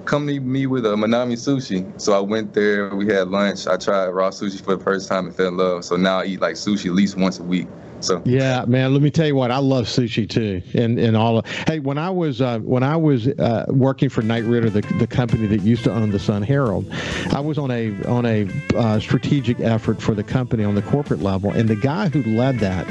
come 0.06 0.26
meet 0.26 0.42
me 0.42 0.66
with 0.66 0.86
a 0.86 0.90
Manami 0.90 1.34
Sushi. 1.34 2.00
So 2.00 2.14
I 2.14 2.20
went 2.20 2.54
there. 2.54 2.96
We 2.96 3.08
had 3.08 3.30
lunch. 3.30 3.68
I 3.68 3.78
tried 3.78 4.08
raw 4.10 4.30
sushi 4.30 4.64
for 4.64 4.76
the 4.76 4.84
first 4.84 5.08
time 5.08 5.28
and 5.28 5.36
fell 5.36 5.50
in 5.50 5.58
love. 5.58 5.86
So 5.86 5.96
now 5.96 6.20
I 6.20 6.26
eat 6.26 6.42
like 6.42 6.56
sushi 6.56 6.88
at 6.88 6.94
least 6.94 7.18
once 7.18 7.40
a 7.40 7.44
week. 7.44 7.68
So 8.02 8.22
yeah, 8.26 8.64
man. 8.66 8.94
Let 8.94 9.02
me 9.02 9.12
tell 9.12 9.28
you 9.28 9.36
what. 9.36 9.52
I 9.52 9.58
love 9.58 9.86
sushi 9.86 10.30
too, 10.30 10.62
and 10.74 10.98
and 10.98 11.18
all. 11.18 11.40
Of, 11.40 11.46
hey, 11.68 11.80
when 11.80 11.98
I 11.98 12.10
was 12.10 12.42
uh, 12.42 12.60
when 12.60 12.84
I 12.84 12.96
was 12.96 13.28
uh, 13.28 13.66
working 13.68 14.10
for 14.10 14.22
Knight 14.22 14.46
Ridder, 14.46 14.70
the, 14.70 14.82
the 15.00 15.08
company 15.08 15.48
that 15.48 15.62
used 15.62 15.84
to 15.84 15.92
own 15.92 16.12
the 16.12 16.20
Sun 16.20 16.44
Herald, 16.44 16.90
I 17.32 17.42
was 17.42 17.58
on 17.58 17.72
a 17.72 17.94
on 18.06 18.26
a 18.26 18.48
uh, 18.76 19.00
strategic 19.00 19.60
effort 19.60 20.02
for 20.02 20.16
the 20.16 20.24
company 20.24 20.64
on 20.64 20.76
the 20.76 20.82
corporate 20.82 21.22
level, 21.22 21.52
and 21.52 21.68
the 21.68 21.76
guy 21.76 22.08
who 22.10 22.24
led 22.24 22.60
that 22.60 22.88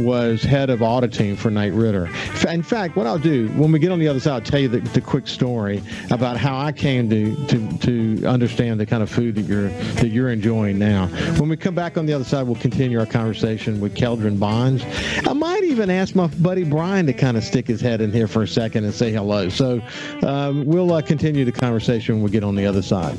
was 0.00 0.42
head 0.42 0.70
of 0.70 0.82
auditing 0.82 1.36
for 1.36 1.50
Knight 1.50 1.72
Ridder. 1.72 2.08
In 2.48 2.62
fact, 2.62 2.96
what 2.96 3.06
I'll 3.06 3.18
do 3.18 3.48
when 3.50 3.72
we 3.72 3.78
get 3.78 3.92
on 3.92 3.98
the 3.98 4.08
other 4.08 4.20
side, 4.20 4.34
I'll 4.34 4.40
tell 4.40 4.60
you 4.60 4.68
the, 4.68 4.80
the 4.80 5.00
quick 5.00 5.26
story 5.26 5.82
about 6.10 6.36
how 6.36 6.58
I 6.58 6.72
came 6.72 7.08
to, 7.10 7.46
to 7.46 7.78
to 7.78 8.26
understand 8.26 8.80
the 8.80 8.86
kind 8.86 9.02
of 9.02 9.10
food 9.10 9.34
that 9.36 9.42
you're 9.42 9.68
that 9.68 10.08
you're 10.08 10.30
enjoying 10.30 10.78
now. 10.78 11.06
When 11.38 11.48
we 11.48 11.56
come 11.56 11.74
back 11.74 11.96
on 11.96 12.06
the 12.06 12.12
other 12.12 12.24
side, 12.24 12.42
we'll 12.46 12.56
continue 12.56 12.98
our 12.98 13.06
conversation 13.06 13.80
with 13.80 13.94
Keldron 13.94 14.38
Bonds. 14.38 14.84
I 15.26 15.32
might 15.32 15.64
even 15.64 15.90
ask 15.90 16.14
my 16.14 16.26
buddy 16.26 16.64
Brian 16.64 17.06
to 17.06 17.12
kind 17.12 17.36
of 17.36 17.44
stick 17.44 17.66
his 17.66 17.80
head 17.80 18.00
in 18.00 18.12
here 18.12 18.28
for 18.28 18.42
a 18.42 18.48
second 18.48 18.84
and 18.84 18.94
say 18.94 19.12
hello. 19.12 19.48
So 19.48 19.80
um, 20.22 20.64
we'll 20.64 20.92
uh, 20.92 21.02
continue 21.02 21.44
the 21.44 21.52
conversation 21.52 22.16
when 22.16 22.24
we 22.24 22.30
get 22.30 22.44
on 22.44 22.54
the 22.54 22.66
other 22.66 22.82
side. 22.82 23.18